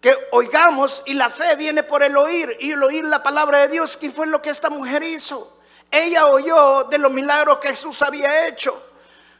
que 0.00 0.14
oigamos 0.32 1.02
y 1.06 1.14
la 1.14 1.30
fe 1.30 1.56
viene 1.56 1.82
por 1.84 2.02
el 2.02 2.16
oír 2.16 2.56
y 2.60 2.72
el 2.72 2.82
oír 2.82 3.04
la 3.04 3.22
palabra 3.22 3.58
de 3.58 3.68
Dios. 3.68 3.96
¿Qué 3.96 4.10
fue 4.10 4.26
lo 4.26 4.42
que 4.42 4.50
esta 4.50 4.68
mujer 4.68 5.02
hizo? 5.02 5.56
Ella 5.90 6.26
oyó 6.26 6.84
de 6.84 6.98
los 6.98 7.12
milagros 7.12 7.58
que 7.58 7.68
Jesús 7.68 8.02
había 8.02 8.46
hecho. 8.48 8.91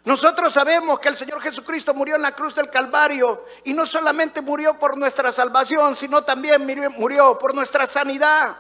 Nosotros 0.04 0.52
sabemos 0.52 0.98
que 0.98 1.08
el 1.08 1.16
Señor 1.16 1.40
Jesucristo 1.40 1.94
murió 1.94 2.16
en 2.16 2.22
la 2.22 2.34
cruz 2.34 2.54
del 2.54 2.68
Calvario 2.68 3.46
y 3.62 3.72
no 3.72 3.86
solamente 3.86 4.40
murió 4.40 4.76
por 4.78 4.98
nuestra 4.98 5.30
salvación, 5.30 5.94
sino 5.94 6.22
también 6.22 6.66
murió 6.96 7.38
por 7.38 7.54
nuestra 7.54 7.86
sanidad. 7.86 8.56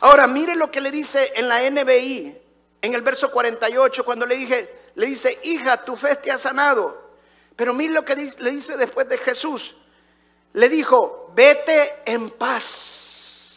Ahora, 0.00 0.26
mire 0.26 0.54
lo 0.54 0.70
que 0.70 0.80
le 0.80 0.90
dice 0.90 1.32
en 1.34 1.48
la 1.48 1.60
NBI, 1.70 2.36
en 2.82 2.94
el 2.94 3.02
verso 3.02 3.30
48, 3.30 4.04
cuando 4.04 4.26
le 4.26 4.36
dije, 4.36 4.90
le 4.96 5.06
dice, 5.06 5.38
hija, 5.44 5.82
tu 5.82 5.96
fe 5.96 6.16
te 6.16 6.30
ha 6.30 6.36
sanado. 6.36 7.12
Pero 7.56 7.72
mire 7.72 7.94
lo 7.94 8.04
que 8.04 8.16
le 8.16 8.50
dice 8.50 8.76
después 8.76 9.08
de 9.08 9.16
Jesús. 9.16 9.74
Le 10.52 10.68
dijo, 10.68 11.30
vete 11.34 12.02
en 12.04 12.30
paz. 12.30 13.54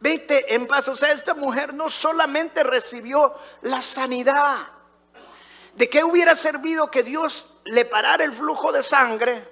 Vete 0.00 0.54
en 0.54 0.66
paz. 0.66 0.88
O 0.88 0.96
sea, 0.96 1.12
esta 1.12 1.34
mujer 1.34 1.72
no 1.72 1.88
solamente 1.88 2.62
recibió 2.62 3.34
la 3.62 3.80
sanidad, 3.80 4.66
¿De 5.76 5.90
qué 5.90 6.04
hubiera 6.04 6.36
servido 6.36 6.90
que 6.90 7.02
Dios 7.02 7.46
le 7.64 7.84
parara 7.84 8.22
el 8.24 8.32
flujo 8.32 8.70
de 8.70 8.82
sangre? 8.82 9.48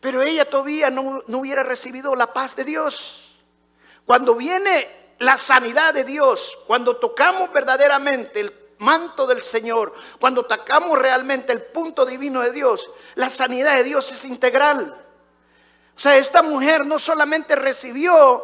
Pero 0.00 0.22
ella 0.22 0.48
todavía 0.48 0.90
no, 0.90 1.22
hubiera 1.28 1.62
recibido 1.62 2.14
la 2.16 2.32
paz 2.32 2.56
de 2.56 2.64
Dios. 2.64 3.38
Cuando 4.04 4.34
viene 4.34 5.14
la 5.18 5.36
sanidad 5.36 5.94
de 5.94 6.04
Dios, 6.04 6.58
cuando 6.66 6.96
tocamos 6.96 7.52
verdaderamente 7.52 8.40
el 8.40 8.52
manto 8.78 9.26
del 9.26 9.42
Señor, 9.42 9.94
cuando 10.18 10.44
tocamos 10.46 10.98
realmente 10.98 11.52
el 11.52 11.62
punto 11.66 12.04
divino 12.04 12.40
de 12.40 12.50
Dios, 12.50 12.90
la 13.14 13.30
sanidad 13.30 13.76
de 13.76 13.84
Dios 13.84 14.10
es 14.10 14.24
integral. 14.24 15.06
O 15.94 15.98
sea, 16.00 16.16
esta 16.16 16.42
mujer 16.42 16.84
no 16.84 16.98
solamente 16.98 17.54
recibió 17.54 18.42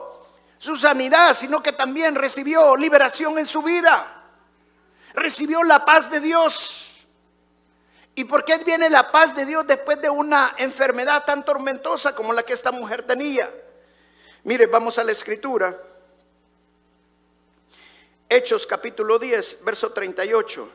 su 0.59 0.76
sanidad, 0.76 1.35
sino 1.35 1.61
que 1.62 1.72
también 1.72 2.14
recibió 2.14 2.76
liberación 2.76 3.38
en 3.38 3.46
su 3.46 3.62
vida 3.62 4.15
recibió 5.16 5.64
la 5.64 5.85
paz 5.85 6.09
de 6.11 6.20
Dios. 6.20 6.87
¿Y 8.14 8.24
por 8.24 8.44
qué 8.44 8.59
viene 8.59 8.88
la 8.88 9.11
paz 9.11 9.35
de 9.35 9.44
Dios 9.44 9.66
después 9.66 10.00
de 10.00 10.09
una 10.09 10.55
enfermedad 10.59 11.24
tan 11.24 11.44
tormentosa 11.44 12.14
como 12.14 12.33
la 12.33 12.44
que 12.44 12.52
esta 12.52 12.70
mujer 12.70 13.02
tenía? 13.02 13.50
Mire, 14.44 14.66
vamos 14.66 14.98
a 14.98 15.05
la 15.05 15.12
escritura. 15.12 15.76
Hechos 18.29 18.66
capítulo 18.66 19.18
10, 19.18 19.64
verso 19.64 19.92
38. 19.92 20.68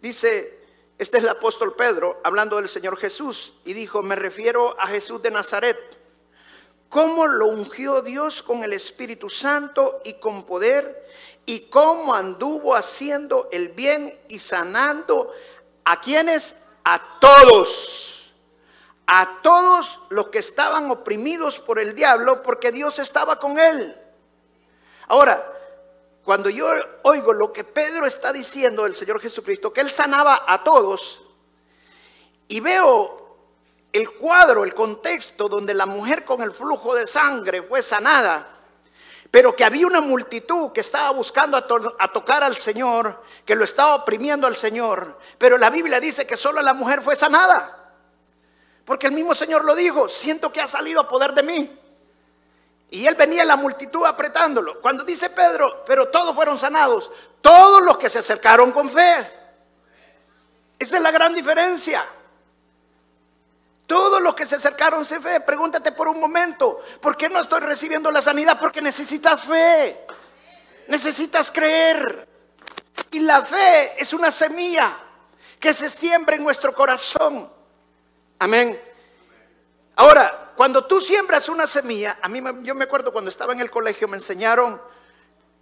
Dice, 0.00 0.60
este 0.98 1.18
es 1.18 1.24
el 1.24 1.28
apóstol 1.28 1.74
Pedro 1.74 2.20
hablando 2.24 2.56
del 2.56 2.68
Señor 2.68 2.96
Jesús 2.96 3.54
y 3.64 3.72
dijo, 3.72 4.02
me 4.02 4.16
refiero 4.16 4.78
a 4.80 4.86
Jesús 4.86 5.20
de 5.22 5.30
Nazaret, 5.30 5.78
cómo 6.88 7.26
lo 7.26 7.46
ungió 7.46 8.02
Dios 8.02 8.42
con 8.42 8.64
el 8.64 8.72
Espíritu 8.72 9.28
Santo 9.28 10.00
y 10.04 10.14
con 10.14 10.44
poder 10.44 11.06
y 11.44 11.68
cómo 11.68 12.14
anduvo 12.14 12.74
haciendo 12.74 13.48
el 13.52 13.68
bien 13.68 14.18
y 14.28 14.38
sanando 14.38 15.32
a 15.84 16.00
quienes, 16.00 16.54
a 16.84 17.18
todos, 17.20 18.32
a 19.06 19.40
todos 19.42 20.00
los 20.10 20.28
que 20.28 20.38
estaban 20.38 20.90
oprimidos 20.90 21.60
por 21.60 21.78
el 21.78 21.94
diablo, 21.94 22.42
porque 22.42 22.72
Dios 22.72 22.98
estaba 22.98 23.38
con 23.38 23.58
él. 23.58 23.96
Ahora, 25.06 25.52
cuando 26.24 26.50
yo 26.50 26.72
oigo 27.02 27.32
lo 27.32 27.52
que 27.52 27.62
Pedro 27.62 28.04
está 28.04 28.32
diciendo 28.32 28.82
del 28.82 28.96
Señor 28.96 29.20
Jesucristo, 29.20 29.72
que 29.72 29.80
él 29.80 29.90
sanaba 29.92 30.44
a 30.48 30.64
todos, 30.64 31.22
y 32.48 32.58
veo 32.58 33.25
el 33.96 34.10
cuadro, 34.12 34.64
el 34.64 34.74
contexto 34.74 35.48
donde 35.48 35.72
la 35.72 35.86
mujer 35.86 36.24
con 36.24 36.42
el 36.42 36.52
flujo 36.52 36.94
de 36.94 37.06
sangre 37.06 37.62
fue 37.62 37.82
sanada, 37.82 38.56
pero 39.30 39.54
que 39.54 39.64
había 39.64 39.86
una 39.86 40.00
multitud 40.00 40.72
que 40.72 40.80
estaba 40.80 41.10
buscando 41.10 41.56
a, 41.56 42.12
tocar 42.12 42.42
al 42.42 42.56
Señor, 42.56 43.22
que 43.44 43.54
lo 43.54 43.64
estaba 43.64 43.96
oprimiendo 43.96 44.46
al 44.46 44.56
Señor. 44.56 45.18
Pero 45.36 45.58
la 45.58 45.70
Biblia 45.70 46.00
dice 46.00 46.26
que 46.26 46.36
solo 46.36 46.62
la 46.62 46.72
mujer 46.72 47.02
fue 47.02 47.16
sanada. 47.16 47.92
Porque 48.84 49.08
el 49.08 49.12
mismo 49.12 49.34
Señor 49.34 49.64
lo 49.64 49.74
dijo, 49.74 50.08
siento 50.08 50.52
que 50.52 50.60
ha 50.60 50.68
salido 50.68 51.00
a 51.00 51.08
poder 51.08 51.34
de 51.34 51.42
mí. 51.42 51.78
Y 52.88 53.06
él 53.06 53.16
venía 53.16 53.42
en 53.42 53.48
la 53.48 53.56
multitud 53.56 54.06
apretándolo. 54.06 54.80
Cuando 54.80 55.04
dice 55.04 55.28
Pedro, 55.30 55.82
pero 55.84 56.08
todos 56.08 56.34
fueron 56.34 56.58
sanados, 56.58 57.10
todos 57.40 57.82
los 57.82 57.98
que 57.98 58.08
se 58.08 58.20
acercaron 58.20 58.70
con 58.70 58.88
fe. 58.88 59.32
Esa 60.78 60.96
es 60.96 61.02
la 61.02 61.10
gran 61.10 61.34
diferencia. 61.34 62.06
Todos 63.86 64.20
los 64.20 64.34
que 64.34 64.46
se 64.46 64.56
acercaron 64.56 65.04
sin 65.04 65.22
fe. 65.22 65.40
Pregúntate 65.40 65.92
por 65.92 66.08
un 66.08 66.20
momento, 66.20 66.80
¿por 67.00 67.16
qué 67.16 67.28
no 67.28 67.40
estoy 67.40 67.60
recibiendo 67.60 68.10
la 68.10 68.20
sanidad? 68.20 68.58
Porque 68.58 68.82
necesitas 68.82 69.44
fe. 69.44 70.04
Necesitas 70.88 71.50
creer. 71.52 72.28
Y 73.12 73.20
la 73.20 73.42
fe 73.42 73.94
es 74.02 74.12
una 74.12 74.32
semilla 74.32 74.96
que 75.60 75.72
se 75.72 75.90
siembra 75.90 76.36
en 76.36 76.44
nuestro 76.44 76.74
corazón. 76.74 77.50
Amén. 78.38 78.80
Ahora, 79.96 80.52
cuando 80.56 80.84
tú 80.84 81.00
siembras 81.00 81.48
una 81.48 81.66
semilla, 81.66 82.18
a 82.20 82.28
mí 82.28 82.42
yo 82.62 82.74
me 82.74 82.84
acuerdo 82.84 83.12
cuando 83.12 83.30
estaba 83.30 83.52
en 83.52 83.60
el 83.60 83.70
colegio 83.70 84.08
me 84.08 84.16
enseñaron 84.16 84.80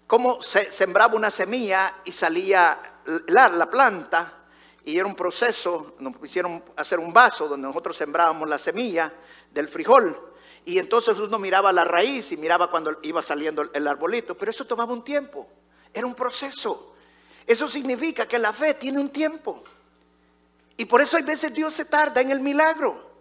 cómo 0.07 0.41
se 0.41 0.71
sembraba 0.71 1.15
una 1.15 1.31
semilla 1.31 1.97
y 2.05 2.13
salía 2.13 2.79
la 3.27 3.71
planta 3.71 4.44
y 4.85 4.99
era 4.99 5.07
un 5.07 5.16
proceso, 5.16 5.94
nos 5.99 6.14
hicieron 6.23 6.62
hacer 6.77 6.99
un 6.99 7.12
vaso 7.12 7.49
donde 7.49 7.66
nosotros 7.66 7.97
sembrábamos 7.97 8.49
la 8.49 8.59
semilla 8.59 9.12
del 9.51 9.68
frijol. 9.68 10.33
Y 10.66 10.79
entonces 10.79 11.18
uno 11.18 11.38
miraba 11.38 11.73
la 11.73 11.85
raíz 11.85 12.33
y 12.33 12.37
miraba 12.37 12.70
cuando 12.70 12.99
iba 13.03 13.23
saliendo 13.23 13.62
el 13.73 13.87
arbolito, 13.87 14.37
pero 14.37 14.51
eso 14.51 14.66
tomaba 14.66 14.92
un 14.92 15.03
tiempo, 15.03 15.49
era 15.92 16.07
un 16.07 16.14
proceso. 16.14 16.94
Eso 17.47 17.68
significa 17.68 18.27
que 18.27 18.38
la 18.38 18.53
fe 18.53 18.75
tiene 18.75 18.99
un 18.99 19.11
tiempo. 19.11 19.62
Y 20.77 20.85
por 20.87 21.01
eso 21.01 21.16
hay 21.16 21.23
veces 21.23 21.53
Dios 21.53 21.75
se 21.75 21.85
tarda 21.85 22.20
en 22.20 22.31
el 22.31 22.40
milagro. 22.40 23.12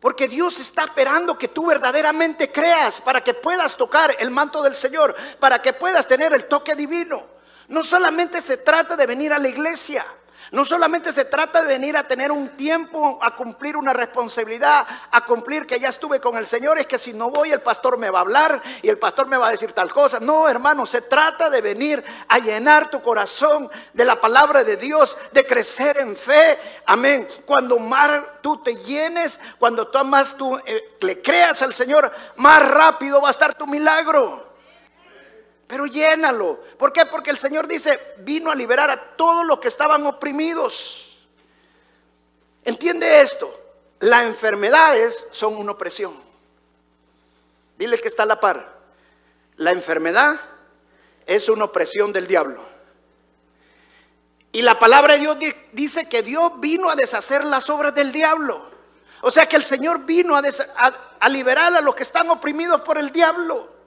Porque 0.00 0.28
Dios 0.28 0.60
está 0.60 0.84
esperando 0.84 1.36
que 1.36 1.48
tú 1.48 1.66
verdaderamente 1.66 2.52
creas 2.52 3.00
para 3.00 3.22
que 3.22 3.34
puedas 3.34 3.76
tocar 3.76 4.14
el 4.18 4.30
manto 4.30 4.62
del 4.62 4.76
Señor, 4.76 5.14
para 5.40 5.60
que 5.60 5.72
puedas 5.72 6.06
tener 6.06 6.32
el 6.32 6.46
toque 6.46 6.76
divino. 6.76 7.26
No 7.66 7.82
solamente 7.82 8.40
se 8.40 8.58
trata 8.58 8.96
de 8.96 9.06
venir 9.06 9.32
a 9.32 9.38
la 9.38 9.48
iglesia, 9.48 10.06
no 10.50 10.64
solamente 10.64 11.12
se 11.12 11.26
trata 11.26 11.62
de 11.62 11.68
venir 11.68 11.96
a 11.96 12.06
tener 12.06 12.32
un 12.32 12.56
tiempo, 12.56 13.18
a 13.20 13.36
cumplir 13.36 13.76
una 13.76 13.92
responsabilidad, 13.92 14.86
a 15.10 15.20
cumplir 15.24 15.66
que 15.66 15.78
ya 15.78 15.88
estuve 15.88 16.20
con 16.20 16.36
el 16.36 16.46
Señor, 16.46 16.78
es 16.78 16.86
que 16.86 16.98
si 16.98 17.12
no 17.12 17.30
voy 17.30 17.52
el 17.52 17.60
pastor 17.60 17.98
me 17.98 18.10
va 18.10 18.18
a 18.18 18.22
hablar 18.22 18.62
y 18.82 18.88
el 18.88 18.98
pastor 18.98 19.26
me 19.26 19.36
va 19.36 19.48
a 19.48 19.50
decir 19.50 19.72
tal 19.72 19.92
cosa. 19.92 20.20
No, 20.20 20.48
hermano, 20.48 20.86
se 20.86 21.02
trata 21.02 21.50
de 21.50 21.60
venir 21.60 22.02
a 22.28 22.38
llenar 22.38 22.90
tu 22.90 23.02
corazón 23.02 23.70
de 23.92 24.04
la 24.04 24.20
palabra 24.20 24.64
de 24.64 24.76
Dios, 24.76 25.16
de 25.32 25.44
crecer 25.44 25.98
en 25.98 26.16
fe. 26.16 26.58
Amén. 26.86 27.28
Cuando 27.44 27.78
más 27.78 28.24
tú 28.40 28.62
te 28.62 28.76
llenes, 28.76 29.38
cuando 29.58 29.90
más 30.04 30.36
tú 30.36 30.58
eh, 30.64 30.96
le 31.00 31.20
creas 31.20 31.60
al 31.62 31.74
Señor, 31.74 32.10
más 32.36 32.68
rápido 32.68 33.20
va 33.20 33.28
a 33.28 33.32
estar 33.32 33.54
tu 33.54 33.66
milagro. 33.66 34.47
Pero 35.68 35.84
llénalo. 35.84 36.58
¿Por 36.78 36.92
qué? 36.92 37.04
Porque 37.06 37.30
el 37.30 37.38
Señor 37.38 37.68
dice, 37.68 38.00
vino 38.20 38.50
a 38.50 38.54
liberar 38.54 38.90
a 38.90 39.16
todos 39.16 39.44
los 39.44 39.60
que 39.60 39.68
estaban 39.68 40.04
oprimidos. 40.06 41.28
¿Entiende 42.64 43.20
esto? 43.20 43.52
Las 44.00 44.26
enfermedades 44.26 45.26
son 45.30 45.56
una 45.56 45.72
opresión. 45.72 46.14
Dile 47.76 47.98
que 47.98 48.08
está 48.08 48.22
a 48.22 48.26
la 48.26 48.40
par. 48.40 48.78
La 49.56 49.70
enfermedad 49.70 50.40
es 51.26 51.50
una 51.50 51.66
opresión 51.66 52.14
del 52.14 52.26
diablo. 52.26 52.62
Y 54.50 54.62
la 54.62 54.78
palabra 54.78 55.14
de 55.14 55.20
Dios 55.20 55.36
dice 55.72 56.08
que 56.08 56.22
Dios 56.22 56.58
vino 56.58 56.88
a 56.88 56.96
deshacer 56.96 57.44
las 57.44 57.68
obras 57.68 57.94
del 57.94 58.10
diablo. 58.10 58.70
O 59.20 59.30
sea 59.30 59.46
que 59.46 59.56
el 59.56 59.64
Señor 59.64 60.06
vino 60.06 60.34
a, 60.34 60.42
a 61.20 61.28
liberar 61.28 61.74
a 61.74 61.82
los 61.82 61.94
que 61.94 62.04
están 62.04 62.30
oprimidos 62.30 62.80
por 62.80 62.96
el 62.96 63.12
diablo. 63.12 63.77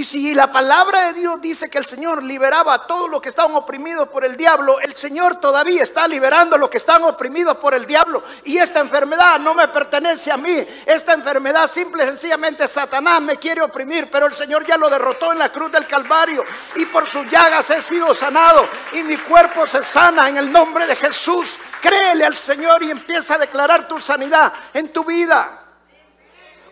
Y 0.00 0.04
si 0.06 0.32
la 0.32 0.50
palabra 0.50 1.08
de 1.08 1.20
Dios 1.20 1.42
dice 1.42 1.68
que 1.68 1.76
el 1.76 1.84
Señor 1.84 2.22
liberaba 2.22 2.72
a 2.72 2.86
todos 2.86 3.10
los 3.10 3.20
que 3.20 3.28
estaban 3.28 3.54
oprimidos 3.54 4.08
por 4.08 4.24
el 4.24 4.34
diablo, 4.34 4.80
el 4.80 4.94
Señor 4.94 5.40
todavía 5.40 5.82
está 5.82 6.08
liberando 6.08 6.56
a 6.56 6.58
los 6.58 6.70
que 6.70 6.78
están 6.78 7.04
oprimidos 7.04 7.58
por 7.58 7.74
el 7.74 7.84
diablo. 7.84 8.24
Y 8.44 8.56
esta 8.56 8.80
enfermedad 8.80 9.38
no 9.38 9.52
me 9.52 9.68
pertenece 9.68 10.32
a 10.32 10.38
mí. 10.38 10.66
Esta 10.86 11.12
enfermedad 11.12 11.70
simple 11.70 12.04
y 12.04 12.06
sencillamente 12.06 12.66
Satanás 12.66 13.20
me 13.20 13.36
quiere 13.36 13.60
oprimir, 13.60 14.10
pero 14.10 14.24
el 14.24 14.32
Señor 14.32 14.66
ya 14.66 14.78
lo 14.78 14.88
derrotó 14.88 15.32
en 15.32 15.38
la 15.38 15.52
cruz 15.52 15.70
del 15.70 15.86
Calvario. 15.86 16.44
Y 16.76 16.86
por 16.86 17.06
sus 17.06 17.30
llagas 17.30 17.68
he 17.68 17.82
sido 17.82 18.14
sanado. 18.14 18.66
Y 18.92 19.02
mi 19.02 19.18
cuerpo 19.18 19.66
se 19.66 19.82
sana 19.82 20.30
en 20.30 20.38
el 20.38 20.50
nombre 20.50 20.86
de 20.86 20.96
Jesús. 20.96 21.58
Créele 21.82 22.24
al 22.24 22.36
Señor 22.36 22.82
y 22.82 22.90
empieza 22.90 23.34
a 23.34 23.38
declarar 23.38 23.86
tu 23.86 24.00
sanidad 24.00 24.50
en 24.72 24.90
tu 24.94 25.04
vida. 25.04 25.62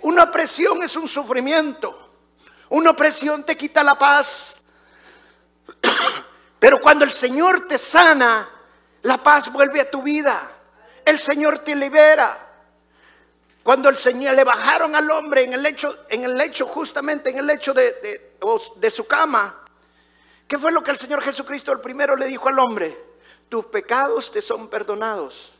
Una 0.01 0.31
presión 0.31 0.83
es 0.83 0.97
un 0.97 1.07
sufrimiento. 1.07 2.08
Una 2.71 2.91
opresión 2.91 3.45
te 3.45 3.57
quita 3.57 3.83
la 3.83 3.99
paz. 3.99 4.61
Pero 6.59 6.79
cuando 6.81 7.05
el 7.05 7.13
Señor 7.13 7.67
te 7.67 7.79
sana, 7.79 8.49
la 9.03 9.23
paz 9.23 9.53
vuelve 9.53 9.81
a 9.81 9.91
tu 9.91 10.03
vida. 10.03 10.51
El 11.05 11.19
Señor 11.21 11.61
te 11.61 11.75
libera. 11.75 12.47
Cuando 13.63 13.89
el 13.89 13.99
Señor 13.99 14.35
le 14.35 14.45
bajaron 14.45 14.97
al 14.97 15.11
hombre 15.11 15.45
en 15.45 15.53
el 15.53 15.63
lecho, 15.63 16.07
en 16.09 16.25
el 16.25 16.37
lecho 16.37 16.67
justamente 16.67 17.31
en 17.31 17.39
el 17.39 17.47
lecho 17.47 17.75
de, 17.75 18.37
de 18.77 18.91
su 18.91 19.07
cama, 19.07 19.63
¿qué 20.47 20.59
fue 20.59 20.73
lo 20.73 20.83
que 20.83 20.91
el 20.91 20.99
Señor 20.99 21.23
Jesucristo 21.23 21.73
el 21.73 21.81
primero 21.81 22.17
le 22.17 22.27
dijo 22.27 22.49
al 22.49 22.59
hombre? 22.59 22.97
Tus 23.49 23.67
pecados 23.67 24.31
te 24.31 24.43
son 24.43 24.69
perdonados. 24.69 25.53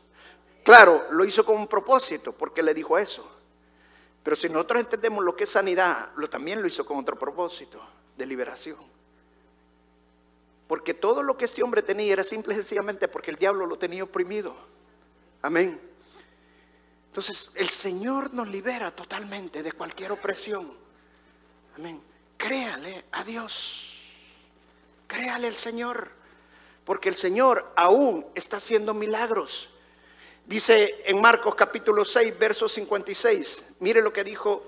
Claro, 0.63 1.07
lo 1.11 1.25
hizo 1.25 1.45
con 1.45 1.55
un 1.57 1.67
propósito, 1.67 2.31
porque 2.31 2.61
le 2.61 2.73
dijo 2.73 2.97
eso. 2.97 3.38
Pero 4.23 4.35
si 4.35 4.49
nosotros 4.49 4.81
entendemos 4.81 5.23
lo 5.23 5.35
que 5.35 5.45
es 5.45 5.49
sanidad, 5.49 6.11
lo 6.15 6.29
también 6.29 6.61
lo 6.61 6.67
hizo 6.67 6.85
con 6.85 6.99
otro 6.99 7.17
propósito, 7.17 7.79
de 8.17 8.25
liberación. 8.25 8.77
Porque 10.67 10.93
todo 10.93 11.23
lo 11.23 11.35
que 11.35 11.45
este 11.45 11.63
hombre 11.63 11.81
tenía 11.81 12.13
era 12.13 12.23
simple 12.23 12.53
y 12.53 12.57
sencillamente 12.57 13.07
porque 13.07 13.31
el 13.31 13.37
diablo 13.37 13.65
lo 13.65 13.77
tenía 13.77 14.03
oprimido. 14.03 14.55
Amén. 15.41 15.81
Entonces, 17.07 17.49
el 17.55 17.69
Señor 17.69 18.33
nos 18.33 18.47
libera 18.47 18.91
totalmente 18.91 19.63
de 19.63 19.71
cualquier 19.71 20.11
opresión. 20.11 20.71
Amén. 21.75 21.99
Créale 22.37 23.05
a 23.11 23.23
Dios. 23.23 23.95
Créale 25.07 25.47
al 25.47 25.55
Señor. 25.55 26.11
Porque 26.85 27.09
el 27.09 27.15
Señor 27.15 27.73
aún 27.75 28.27
está 28.35 28.57
haciendo 28.57 28.93
milagros. 28.93 29.69
Dice 30.49 31.03
en 31.05 31.21
Marcos 31.21 31.53
capítulo 31.53 32.03
6, 32.03 32.39
verso 32.39 32.67
56, 32.67 33.65
mire 33.81 34.01
lo 34.01 34.11
que 34.11 34.23
dijo 34.23 34.63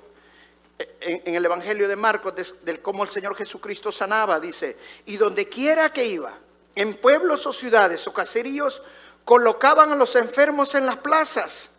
en, 0.77 1.33
el 1.33 1.43
Evangelio 1.43 1.87
de 1.87 1.95
Marcos, 1.95 2.35
del 2.63 2.83
cómo 2.83 3.03
el 3.03 3.09
Señor 3.09 3.35
Jesucristo 3.35 3.91
sanaba, 3.91 4.39
dice, 4.39 4.77
y 5.07 5.17
donde 5.17 5.49
quiera 5.49 5.91
que 5.91 6.05
iba, 6.05 6.37
en 6.75 6.93
pueblos 6.97 7.47
o 7.47 7.51
ciudades 7.51 8.05
o 8.05 8.13
caseríos, 8.13 8.83
colocaban 9.25 9.91
a 9.91 9.95
los 9.95 10.15
enfermos 10.15 10.75
en 10.75 10.85
las 10.85 10.97
plazas. 10.99 11.71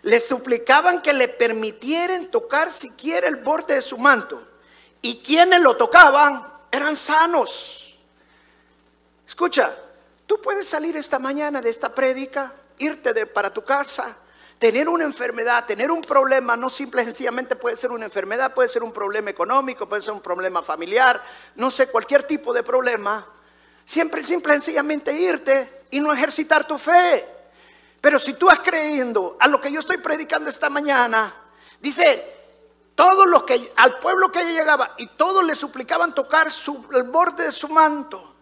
Le 0.00 0.18
suplicaban 0.18 1.02
que 1.02 1.12
le 1.12 1.28
permitieran 1.28 2.30
tocar 2.30 2.70
siquiera 2.70 3.28
el 3.28 3.36
borde 3.36 3.74
de 3.74 3.82
su 3.82 3.98
manto. 3.98 4.48
Y 5.02 5.18
quienes 5.18 5.60
lo 5.60 5.76
tocaban 5.76 6.50
eran 6.72 6.96
sanos. 6.96 7.94
Escucha, 9.26 9.76
Tú 10.28 10.38
puedes 10.42 10.68
salir 10.68 10.94
esta 10.94 11.18
mañana 11.18 11.62
de 11.62 11.70
esta 11.70 11.94
prédica, 11.94 12.52
irte 12.76 13.14
de, 13.14 13.24
para 13.24 13.50
tu 13.50 13.64
casa, 13.64 14.14
tener 14.58 14.86
una 14.86 15.04
enfermedad, 15.04 15.64
tener 15.64 15.90
un 15.90 16.02
problema, 16.02 16.54
no 16.54 16.68
simple 16.68 17.02
sencillamente 17.02 17.56
puede 17.56 17.78
ser 17.78 17.92
una 17.92 18.04
enfermedad, 18.04 18.52
puede 18.52 18.68
ser 18.68 18.82
un 18.82 18.92
problema 18.92 19.30
económico, 19.30 19.88
puede 19.88 20.02
ser 20.02 20.12
un 20.12 20.20
problema 20.20 20.60
familiar, 20.60 21.24
no 21.54 21.70
sé, 21.70 21.86
cualquier 21.86 22.24
tipo 22.24 22.52
de 22.52 22.62
problema. 22.62 23.24
Siempre, 23.86 24.22
simple 24.22 24.52
sencillamente 24.52 25.14
irte 25.14 25.84
y 25.92 25.98
no 25.98 26.12
ejercitar 26.12 26.66
tu 26.66 26.76
fe. 26.76 27.26
Pero 27.98 28.18
si 28.18 28.34
tú 28.34 28.50
has 28.50 28.58
creyendo 28.58 29.38
a 29.40 29.48
lo 29.48 29.58
que 29.58 29.72
yo 29.72 29.80
estoy 29.80 29.96
predicando 29.96 30.50
esta 30.50 30.68
mañana, 30.68 31.34
dice, 31.80 32.36
todos 32.94 33.26
los 33.26 33.44
que, 33.44 33.72
al 33.76 33.98
pueblo 33.98 34.30
que 34.30 34.44
llegaba, 34.44 34.94
y 34.98 35.06
todos 35.06 35.42
le 35.42 35.54
suplicaban 35.54 36.14
tocar 36.14 36.48
el 36.92 37.04
borde 37.04 37.44
de 37.44 37.52
su 37.52 37.66
manto 37.68 38.34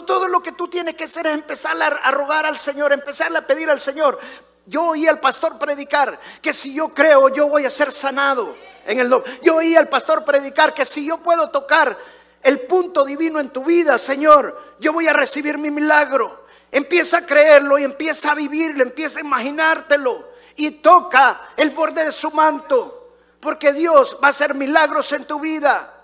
todo 0.00 0.26
lo 0.26 0.42
que 0.42 0.52
tú 0.52 0.68
tienes 0.68 0.94
que 0.94 1.04
hacer 1.04 1.26
es 1.26 1.34
empezar 1.34 1.76
a, 1.80 2.10
rogar 2.10 2.46
al 2.46 2.58
Señor, 2.58 2.92
empezar 2.92 3.36
a 3.36 3.46
pedir 3.46 3.68
al 3.68 3.80
Señor. 3.80 4.18
Yo 4.64 4.84
oí 4.84 5.06
al 5.06 5.20
pastor 5.20 5.58
predicar 5.58 6.18
que 6.40 6.54
si 6.54 6.72
yo 6.72 6.94
creo, 6.94 7.28
yo 7.28 7.48
voy 7.48 7.66
a 7.66 7.70
ser 7.70 7.92
sanado. 7.92 8.56
En 8.86 8.98
el 8.98 9.10
Yo 9.42 9.56
oí 9.56 9.76
al 9.76 9.88
pastor 9.88 10.24
predicar 10.24 10.72
que 10.72 10.86
si 10.86 11.06
yo 11.06 11.18
puedo 11.18 11.50
tocar 11.50 11.96
el 12.42 12.62
punto 12.62 13.04
divino 13.04 13.38
en 13.38 13.50
tu 13.50 13.62
vida, 13.64 13.98
Señor, 13.98 14.76
yo 14.80 14.92
voy 14.92 15.06
a 15.06 15.12
recibir 15.12 15.58
mi 15.58 15.70
milagro. 15.70 16.46
Empieza 16.70 17.18
a 17.18 17.26
creerlo 17.26 17.78
y 17.78 17.84
empieza 17.84 18.32
a 18.32 18.34
vivirlo, 18.34 18.82
empieza 18.82 19.18
a 19.18 19.22
imaginártelo 19.22 20.32
y 20.56 20.70
toca 20.70 21.48
el 21.56 21.70
borde 21.70 22.04
de 22.04 22.12
su 22.12 22.30
manto, 22.30 23.16
porque 23.40 23.72
Dios 23.72 24.16
va 24.22 24.28
a 24.28 24.30
hacer 24.30 24.54
milagros 24.54 25.12
en 25.12 25.24
tu 25.26 25.38
vida. 25.38 26.02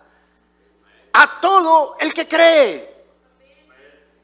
A 1.12 1.40
todo 1.40 1.96
el 1.98 2.12
que 2.12 2.28
cree. 2.28 2.97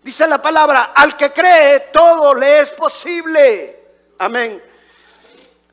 Dice 0.05 0.27
la 0.27 0.43
palabra, 0.43 0.93
al 0.95 1.17
que 1.17 1.33
cree, 1.33 1.89
todo 1.91 2.35
le 2.35 2.61
es 2.61 2.71
posible. 2.73 3.81
Amén. 4.19 4.63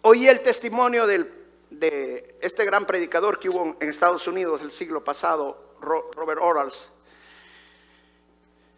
Oí 0.03 0.25
el 0.25 0.39
testimonio 0.39 1.05
de 1.05 2.37
este 2.39 2.63
gran 2.63 2.85
predicador 2.85 3.37
que 3.37 3.49
hubo 3.49 3.75
en 3.77 3.89
Estados 3.89 4.25
Unidos 4.27 4.61
el 4.61 4.71
siglo 4.71 5.03
pasado, 5.03 5.75
Robert 5.81 6.39
Orals. 6.41 6.89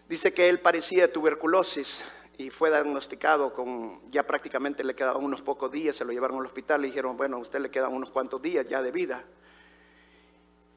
Dice 0.10 0.34
que 0.34 0.50
él 0.50 0.60
parecía 0.60 1.14
tuberculosis 1.14 2.04
y 2.40 2.50
fue 2.50 2.72
diagnosticado 2.72 3.54
con, 3.54 4.10
ya 4.10 4.26
prácticamente 4.26 4.84
le 4.84 4.96
quedaban 4.96 5.24
unos 5.24 5.44
pocos 5.44 5.72
días, 5.72 5.96
se 5.96 6.04
lo 6.04 6.12
llevaron 6.12 6.40
al 6.40 6.48
hospital, 6.48 6.82
le 6.82 6.88
dijeron, 6.88 7.16
bueno, 7.16 7.38
a 7.38 7.40
usted 7.40 7.60
le 7.60 7.70
quedan 7.70 7.94
unos 7.94 8.10
cuantos 8.10 8.42
días 8.42 8.68
ya 8.68 8.82
de 8.82 8.90
vida. 8.90 9.24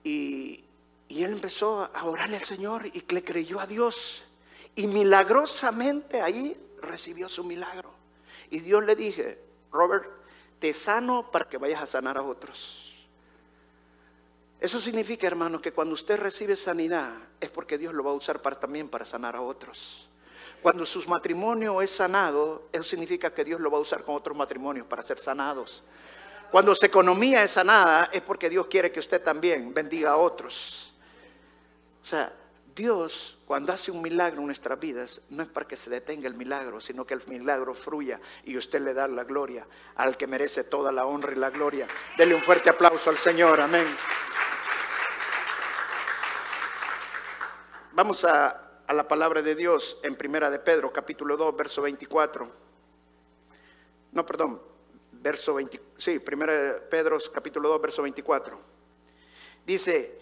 Y, 0.05 0.67
y 1.09 1.25
él 1.25 1.33
empezó 1.33 1.89
a 1.95 2.05
orarle 2.05 2.37
al 2.37 2.45
Señor 2.45 2.85
y 2.85 3.03
le 3.09 3.25
creyó 3.25 3.59
a 3.59 3.67
Dios. 3.67 4.26
Y 4.77 4.87
milagrosamente 4.87 6.21
ahí 6.21 6.57
recibió 6.81 7.29
su 7.29 7.43
milagro. 7.43 7.91
Y 8.51 8.61
Dios 8.61 8.85
le 8.85 8.95
dije, 8.95 9.39
Robert, 9.73 10.09
te 10.59 10.73
sano 10.73 11.31
para 11.31 11.49
que 11.49 11.59
vayas 11.59 11.83
a 11.83 11.87
sanar 11.87 12.17
a 12.17 12.23
otros. 12.23 12.95
Eso 14.61 14.81
significa, 14.81 15.27
hermano, 15.27 15.61
que 15.61 15.73
cuando 15.73 15.95
usted 15.95 16.19
recibe 16.19 16.57
sanidad 16.57 17.12
es 17.41 17.51
porque 17.51 17.77
Dios 17.77 17.93
lo 17.93 18.05
va 18.05 18.11
a 18.11 18.15
usar 18.15 18.41
para, 18.41 18.59
también 18.59 18.89
para 18.89 19.05
sanar 19.05 19.37
a 19.37 19.41
otros. 19.41 20.09
Cuando 20.62 20.87
su 20.87 21.07
matrimonio 21.09 21.81
es 21.83 21.91
sanado, 21.91 22.69
eso 22.73 22.85
significa 22.85 23.33
que 23.33 23.45
Dios 23.45 23.61
lo 23.61 23.71
va 23.71 23.79
a 23.79 23.83
usar 23.83 24.05
con 24.05 24.15
otros 24.15 24.37
matrimonios 24.37 24.87
para 24.87 25.03
ser 25.03 25.19
sanados. 25.19 25.83
Cuando 26.51 26.75
su 26.75 26.87
economía 26.87 27.43
es 27.43 27.51
sanada, 27.51 28.11
es 28.12 28.23
porque 28.23 28.49
Dios 28.49 28.67
quiere 28.67 28.91
que 28.91 29.01
usted 29.01 29.23
también 29.23 29.75
bendiga 29.75 30.12
a 30.12 30.17
otros. 30.17 30.95
O 32.03 32.07
sea, 32.07 32.33
Dios 32.75 33.36
cuando 33.46 33.72
hace 33.72 33.92
un 33.92 34.02
milagro 34.02 34.40
en 34.40 34.46
nuestras 34.46 34.78
vidas, 34.80 35.20
no 35.30 35.40
es 35.44 35.48
para 35.48 35.68
que 35.68 35.76
se 35.76 35.88
detenga 35.88 36.26
el 36.26 36.35
milagro, 36.35 36.80
sino 36.80 37.06
que 37.06 37.14
el 37.14 37.24
milagro 37.28 37.74
fruya 37.74 38.20
y 38.44 38.56
usted 38.56 38.80
le 38.80 38.92
da 38.92 39.06
la 39.06 39.22
gloria 39.22 39.64
al 39.94 40.16
que 40.16 40.26
merece 40.26 40.64
toda 40.64 40.90
la 40.90 41.06
honra 41.06 41.30
y 41.30 41.37
la 41.37 41.50
gloria. 41.50 41.87
Dele 42.18 42.35
un 42.35 42.42
fuerte 42.42 42.70
aplauso 42.70 43.09
al 43.09 43.18
Señor, 43.18 43.61
amén. 43.61 43.87
Vamos 47.92 48.24
a, 48.24 48.82
la 48.88 49.06
palabra 49.06 49.40
de 49.42 49.54
Dios 49.54 49.96
en 50.02 50.16
Primera 50.16 50.50
de 50.50 50.59
Pedro, 50.59 50.92
capítulo 50.92 51.37
2, 51.37 51.56
verso 51.56 51.82
24. 51.82 52.50
No, 54.11 54.26
perdón, 54.26 54.61
verso 55.12 55.54
20, 55.54 55.80
sí, 55.96 56.18
Primera 56.18 56.52
de 56.52 56.80
Pedro, 56.80 57.16
capítulo 57.32 57.68
2, 57.68 57.80
verso 57.80 58.02
24. 58.02 58.59
Dice, 59.64 60.18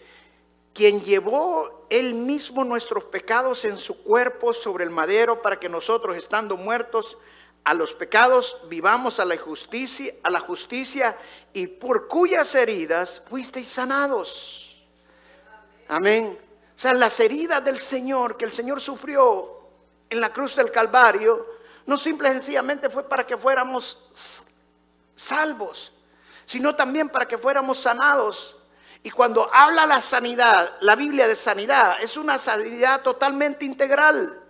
quien 0.75 1.01
llevó 1.01 1.87
él 1.89 2.13
mismo 2.13 2.65
nuestros 2.65 3.05
pecados 3.05 3.63
en 3.63 3.79
su 3.79 4.03
cuerpo 4.03 4.51
sobre 4.53 4.83
el 4.83 4.89
madero 4.89 5.41
para 5.41 5.57
que 5.57 5.69
nosotros 5.69 6.17
estando 6.17 6.57
muertos 6.57 7.17
a 7.63 7.73
los 7.73 7.93
pecados 7.93 8.57
vivamos 8.67 9.21
a 9.21 9.25
la 9.25 9.37
justicia, 9.37 10.13
a 10.21 10.29
la 10.29 10.41
justicia 10.41 11.17
y 11.53 11.65
por 11.65 12.09
cuyas 12.09 12.53
heridas 12.55 13.23
fuisteis 13.29 13.69
sanados. 13.69 14.85
Amén. 15.87 16.37
O 16.75 16.79
sea, 16.79 16.93
las 16.93 17.17
heridas 17.21 17.63
del 17.63 17.79
Señor 17.79 18.35
que 18.35 18.43
el 18.43 18.51
Señor 18.51 18.81
sufrió 18.81 19.69
en 20.09 20.19
la 20.19 20.33
cruz 20.33 20.57
del 20.57 20.71
Calvario, 20.71 21.55
no 21.85 21.97
simple 21.97 22.27
y 22.27 22.33
sencillamente 22.33 22.89
fue 22.89 23.07
para 23.07 23.25
que 23.25 23.37
fuéramos 23.37 23.97
salvos, 25.15 25.93
sino 26.43 26.75
también 26.75 27.07
para 27.07 27.25
que 27.25 27.37
fuéramos 27.37 27.79
sanados. 27.79 28.54
Y 29.05 29.11
cuando 29.11 29.47
habla 29.53 29.85
la 29.85 30.01
sanidad, 30.01 30.77
la 30.79 30.95
Biblia 30.95 31.27
de 31.27 31.35
sanidad, 31.35 31.97
es 32.01 32.17
una 32.17 32.39
sanidad 32.39 33.01
totalmente 33.01 33.63
integral. 33.63 34.41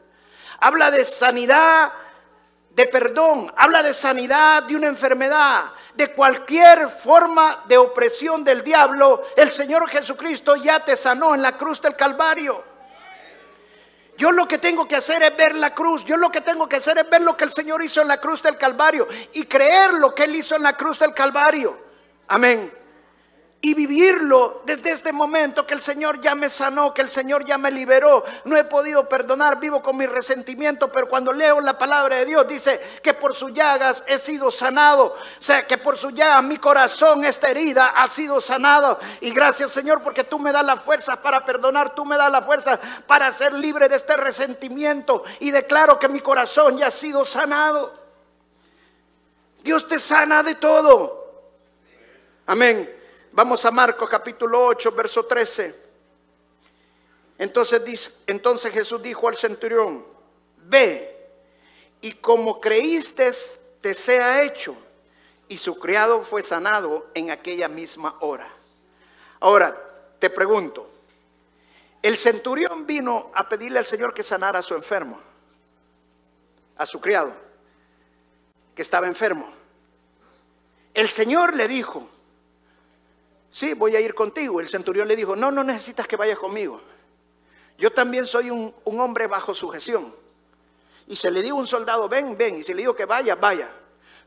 Habla 0.62 0.92
de 0.92 1.04
sanidad 1.04 1.92
de 2.70 2.86
perdón, 2.86 3.52
habla 3.58 3.84
de 3.84 3.94
sanidad 3.94 4.64
de 4.64 4.78
una 4.78 4.88
enfermedad, 4.88 5.74
de 5.94 6.14
cualquier 6.14 6.88
forma 6.90 7.66
de 7.66 7.78
opresión 7.78 8.46
del 8.46 8.64
diablo, 8.64 9.24
el 9.36 9.52
Señor 9.52 9.90
Jesucristo 9.90 10.56
ya 10.56 10.80
te 10.80 10.96
sanó 10.96 11.36
en 11.36 11.42
la 11.42 11.58
cruz 11.58 11.82
del 11.82 11.98
Calvario. 11.98 12.64
Yo 14.18 14.32
lo 14.32 14.48
que 14.48 14.58
tengo 14.58 14.88
que 14.88 14.96
hacer 14.96 15.22
es 15.22 15.36
ver 15.36 15.54
la 15.56 15.76
cruz. 15.76 16.06
Yo 16.06 16.16
lo 16.16 16.32
que 16.32 16.40
tengo 16.40 16.70
que 16.70 16.78
hacer 16.78 16.98
es 16.98 17.10
ver 17.10 17.24
lo 17.24 17.36
que 17.36 17.44
el 17.44 17.52
Señor 17.52 17.84
hizo 17.84 18.02
en 18.02 18.08
la 18.08 18.22
cruz 18.22 18.42
del 18.42 18.56
Calvario 18.56 19.06
y 19.34 19.44
creer 19.48 19.96
lo 19.96 20.16
que 20.16 20.24
Él 20.24 20.34
hizo 20.34 20.56
en 20.56 20.64
la 20.64 20.78
cruz 20.78 20.98
del 20.98 21.14
Calvario. 21.14 21.78
Amén 22.30 22.85
y 23.66 23.74
vivirlo 23.74 24.62
desde 24.64 24.92
este 24.92 25.12
momento 25.12 25.66
que 25.66 25.74
el 25.74 25.82
Señor 25.82 26.22
ya 26.22 26.36
me 26.36 26.52
sanó, 26.52 26.94
que 26.94 27.02
el 27.02 27.10
Señor 27.10 27.44
ya 27.46 27.58
me 27.58 27.72
liberó. 27.72 28.24
No 28.44 28.56
he 28.56 28.64
podido 28.66 29.10
perdonar, 29.10 29.60
vivo 29.60 29.82
con 29.82 29.98
mi 29.98 30.06
resentimiento, 30.06 30.92
pero 30.92 31.10
cuando 31.10 31.34
leo 31.34 31.60
la 31.60 31.76
palabra 31.76 32.18
de 32.18 32.26
Dios 32.26 32.48
dice 32.48 32.80
que 33.02 33.16
por 33.16 33.34
sus 33.34 33.52
llagas 33.54 34.04
he 34.06 34.20
sido 34.20 34.52
sanado. 34.52 35.16
O 35.16 35.42
sea, 35.42 35.66
que 35.66 35.80
por 35.80 35.98
sus 35.98 36.14
llagas 36.14 36.44
mi 36.44 36.58
corazón, 36.58 37.26
esta 37.26 37.50
herida, 37.50 37.88
ha 37.88 38.08
sido 38.08 38.40
sanado. 38.40 39.00
Y 39.20 39.32
gracias 39.32 39.72
Señor 39.72 40.04
porque 40.04 40.24
tú 40.24 40.38
me 40.38 40.52
das 40.52 40.64
la 40.64 40.78
fuerza 40.78 41.20
para 41.20 41.44
perdonar, 41.44 41.96
tú 41.96 42.06
me 42.06 42.18
das 42.18 42.32
la 42.32 42.44
fuerza 42.44 42.80
para 43.08 43.32
ser 43.32 43.52
libre 43.52 43.90
de 43.90 43.96
este 43.96 44.16
resentimiento. 44.16 45.24
Y 45.40 45.50
declaro 45.50 45.98
que 45.98 46.08
mi 46.08 46.20
corazón 46.20 46.78
ya 46.78 46.86
ha 46.86 46.92
sido 46.92 47.26
sanado. 47.26 47.96
Dios 49.64 49.88
te 49.88 49.98
sana 49.98 50.44
de 50.44 50.54
todo. 50.54 51.26
Amén. 52.46 53.05
Vamos 53.36 53.66
a 53.66 53.72
Marcos 53.72 54.08
capítulo 54.10 54.66
8, 54.66 54.94
verso 54.94 55.26
13. 55.26 55.76
Entonces, 57.38 58.72
Jesús 58.72 59.04
dijo 59.04 59.28
al 59.28 59.36
centurión, 59.36 60.06
ve 60.56 61.28
y 62.00 62.14
como 62.14 62.62
creíste 62.62 63.34
te 63.82 63.94
sea 63.94 64.42
hecho. 64.42 64.74
Y 65.50 65.58
su 65.58 65.78
criado 65.78 66.22
fue 66.22 66.44
sanado 66.44 67.08
en 67.14 67.30
aquella 67.30 67.68
misma 67.68 68.16
hora. 68.22 68.48
Ahora, 69.42 69.78
te 70.18 70.30
pregunto, 70.30 70.90
el 72.02 72.16
centurión 72.16 72.88
vino 72.88 73.32
a 73.36 73.50
pedirle 73.50 73.80
al 73.80 73.86
Señor 73.86 74.14
que 74.14 74.24
sanara 74.24 74.60
a 74.60 74.64
su 74.64 74.76
enfermo, 74.76 75.20
a 76.78 76.86
su 76.86 77.02
criado, 77.02 77.34
que 78.74 78.82
estaba 78.82 79.08
enfermo. 79.08 79.52
El 80.94 81.10
Señor 81.10 81.54
le 81.54 81.68
dijo, 81.68 82.15
sí, 83.56 83.74
voy 83.74 83.96
a 83.96 84.02
ir 84.02 84.14
contigo. 84.14 84.60
El 84.60 84.68
centurión 84.68 85.08
le 85.08 85.16
dijo, 85.16 85.34
no, 85.34 85.50
no 85.50 85.64
necesitas 85.64 86.06
que 86.08 86.18
vayas 86.18 86.38
conmigo. 86.38 86.82
Yo 87.78 87.90
también 87.92 88.28
soy 88.28 88.50
un, 88.50 88.76
hombre 88.84 89.28
bajo 89.28 89.56
sujeción. 89.56 90.14
Y 91.08 91.16
se 91.16 91.32
le 91.32 91.42
dijo 91.42 91.56
a 91.56 91.60
un 91.62 91.68
soldado, 91.68 92.10
ven, 92.10 92.38
ven. 92.38 92.58
Y 92.58 92.64
se 92.64 92.74
le 92.74 92.82
dijo 92.82 92.94
que 92.94 93.06
vaya, 93.06 93.36
vaya. 93.36 93.72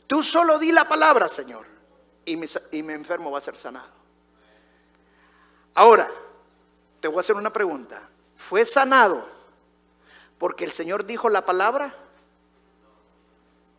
Tú 0.06 0.22
solo 0.22 0.58
di 0.58 0.72
la 0.72 0.88
palabra, 0.88 1.28
Señor. 1.28 1.66
Y 2.24 2.36
mi, 2.36 2.46
y 2.72 2.82
mi 2.82 2.94
enfermo 2.94 3.30
va 3.30 3.38
a 3.38 3.42
ser 3.42 3.56
sanado. 3.56 3.90
Ahora, 5.74 6.10
te 7.00 7.08
voy 7.08 7.18
a 7.18 7.20
hacer 7.20 7.36
una 7.36 7.52
pregunta. 7.52 8.08
¿Fue 8.34 8.64
sanado 8.64 9.28
porque 10.38 10.64
el 10.64 10.72
Señor 10.72 11.04
dijo 11.04 11.28
la 11.28 11.44
palabra? 11.44 11.94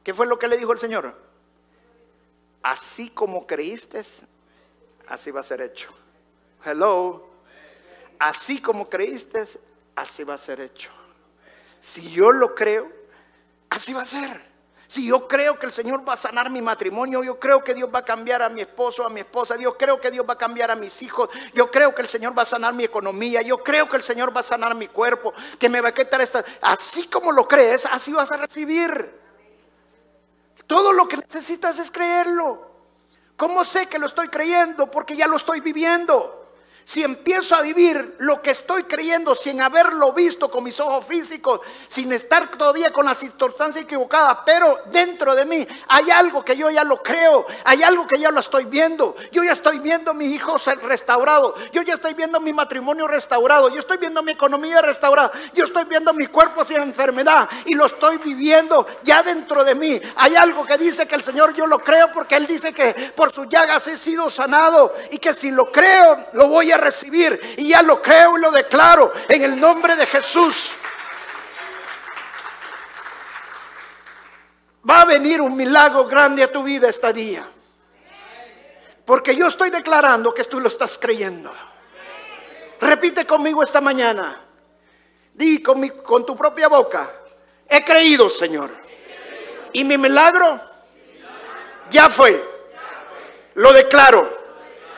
¿Qué 0.04 0.14
fue 0.14 0.28
lo 0.28 0.38
que 0.38 0.48
le 0.48 0.58
dijo 0.58 0.74
el 0.74 0.80
Señor? 0.80 1.16
Así 2.62 3.10
como 3.10 3.48
creíste, 3.48 4.04
así 5.10 5.32
va 5.32 5.42
a 5.42 5.44
ser 5.44 5.62
hecho. 5.62 5.90
Hello. 6.64 7.28
Así 8.20 8.62
como 8.62 8.90
creíste, 8.90 9.46
así 9.96 10.24
va 10.24 10.36
a 10.36 10.38
ser 10.38 10.62
hecho. 10.62 10.90
Si 11.80 12.10
yo 12.12 12.32
lo 12.32 12.54
creo, 12.56 12.92
así 13.70 13.94
va 13.94 14.02
a 14.02 14.06
ser. 14.06 14.50
Si 14.88 15.06
yo 15.06 15.28
creo 15.28 15.60
que 15.60 15.68
el 15.68 15.72
Señor 15.72 16.08
va 16.08 16.14
a 16.14 16.18
sanar 16.18 16.50
mi 16.50 16.62
matrimonio, 16.62 17.24
yo 17.24 17.40
creo 17.40 17.64
que 17.64 17.76
Dios 17.76 17.90
va 17.94 18.00
a 18.00 18.06
cambiar 18.06 18.42
a 18.42 18.50
mi 18.50 18.62
esposo, 18.62 19.06
a 19.06 19.10
mi 19.10 19.20
esposa, 19.20 19.56
yo 19.56 19.78
creo 19.78 20.02
que 20.02 20.10
Dios 20.10 20.28
va 20.28 20.34
a 20.34 20.38
cambiar 20.38 20.72
a 20.72 20.76
mis 20.76 21.02
hijos, 21.04 21.30
yo 21.54 21.70
creo 21.70 21.94
que 21.94 22.02
el 22.02 22.08
Señor 22.08 22.36
va 22.36 22.42
a 22.42 22.46
sanar 22.46 22.74
mi 22.74 22.86
economía, 22.86 23.44
yo 23.44 23.60
creo 23.60 23.88
que 23.88 23.98
el 23.98 24.04
Señor 24.04 24.36
va 24.36 24.40
a 24.40 24.44
sanar 24.44 24.74
mi 24.74 24.88
cuerpo, 24.88 25.32
que 25.60 25.70
me 25.70 25.80
va 25.80 25.90
a 25.90 25.94
quitar 25.94 26.22
esta... 26.22 26.44
Así 26.60 27.08
como 27.08 27.32
lo 27.32 27.48
crees, 27.48 27.86
así 27.86 28.12
vas 28.12 28.32
a 28.32 28.38
recibir. 28.38 29.14
Todo 30.66 30.92
lo 30.92 31.08
que 31.08 31.18
necesitas 31.18 31.78
es 31.78 31.92
creerlo. 31.92 32.69
¿Cómo 33.40 33.64
sé 33.64 33.88
que 33.88 33.98
lo 33.98 34.08
estoy 34.08 34.28
creyendo? 34.28 34.92
Porque 34.92 35.16
ya 35.16 35.26
lo 35.26 35.38
estoy 35.38 35.62
viviendo. 35.62 36.39
Si 36.90 37.04
empiezo 37.04 37.54
a 37.54 37.62
vivir 37.62 38.16
lo 38.18 38.42
que 38.42 38.50
estoy 38.50 38.86
creyendo 38.86 39.36
sin 39.36 39.62
haberlo 39.62 40.12
visto 40.12 40.50
con 40.50 40.64
mis 40.64 40.80
ojos 40.80 41.06
físicos, 41.06 41.60
sin 41.88 42.12
estar 42.12 42.50
todavía 42.58 42.92
con 42.92 43.06
las 43.06 43.20
circunstancias 43.20 43.84
equivocadas, 43.84 44.40
pero 44.44 44.76
dentro 44.88 45.36
de 45.36 45.46
mí 45.46 45.68
hay 45.88 46.10
algo 46.10 46.44
que 46.44 46.58
yo 46.58 46.72
ya 46.72 46.84
lo 46.84 47.04
creo, 47.04 47.46
hay 47.64 47.84
algo 47.84 48.08
que 48.08 48.18
ya 48.18 48.32
lo 48.32 48.40
estoy 48.40 48.66
viendo. 48.66 49.16
Yo 49.32 49.44
ya 49.44 49.52
estoy 49.52 49.78
viendo 49.78 50.10
a 50.10 50.14
mis 50.16 50.34
hijos 50.34 50.66
restaurados, 50.82 51.54
yo 51.72 51.84
ya 51.84 51.94
estoy 51.94 52.16
viendo 52.16 52.40
mi 52.40 52.54
matrimonio 52.54 53.08
restaurado, 53.08 53.70
yo 53.70 53.82
estoy 53.82 53.98
viendo 53.98 54.24
mi 54.24 54.32
economía 54.32 54.82
restaurada, 54.82 55.32
yo 55.54 55.66
estoy 55.66 55.84
viendo 55.84 56.12
mi 56.12 56.26
cuerpo 56.26 56.66
sin 56.66 56.78
enfermedad 56.78 57.48
y 57.66 57.76
lo 57.76 57.86
estoy 57.86 58.18
viviendo 58.18 58.88
ya 59.04 59.22
dentro 59.22 59.64
de 59.64 59.76
mí. 59.76 60.02
Hay 60.16 60.36
algo 60.36 60.66
que 60.66 60.76
dice 60.80 61.08
que 61.08 61.14
el 61.14 61.24
Señor 61.24 61.54
yo 61.54 61.68
lo 61.68 61.78
creo 61.78 62.12
porque 62.12 62.36
Él 62.36 62.48
dice 62.48 62.74
que 62.74 63.14
por 63.16 63.32
sus 63.32 63.48
llagas 63.48 63.86
he 63.86 63.96
sido 63.96 64.28
sanado 64.32 64.92
y 65.12 65.20
que 65.20 65.36
si 65.36 65.52
lo 65.52 65.72
creo 65.72 66.18
lo 66.34 66.48
voy 66.48 66.72
a 66.72 66.79
recibir 66.80 67.56
y 67.58 67.70
ya 67.70 67.82
lo 67.82 68.02
creo 68.02 68.38
y 68.38 68.42
lo 68.42 68.52
declaro 68.52 69.14
en 69.28 69.44
el 69.44 69.60
nombre 69.60 69.96
de 69.96 70.06
Jesús. 70.06 70.72
Va 74.90 75.02
a 75.02 75.06
venir 75.06 75.42
un 75.42 75.56
milagro 75.56 76.06
grande 76.06 76.44
a 76.44 76.52
tu 76.52 76.64
vida 76.64 76.88
esta 76.88 77.12
día. 77.12 77.46
Porque 79.06 79.36
yo 79.36 79.48
estoy 79.48 79.70
declarando 79.70 80.34
que 80.34 80.44
tú 80.44 80.60
lo 80.60 80.68
estás 80.68 80.98
creyendo. 81.00 81.52
Repite 82.80 83.26
conmigo 83.26 83.64
esta 83.64 83.82
mañana. 83.82 84.46
Di 85.34 85.62
con, 85.62 85.88
con 86.04 86.26
tu 86.26 86.36
propia 86.36 86.68
boca. 86.68 87.10
He 87.68 87.84
creído, 87.84 88.30
Señor. 88.30 88.70
Y 89.74 89.84
mi 89.84 89.98
milagro 89.98 90.62
ya 91.90 92.10
fue. 92.10 92.44
Lo 93.56 93.74
declaro 93.74 94.30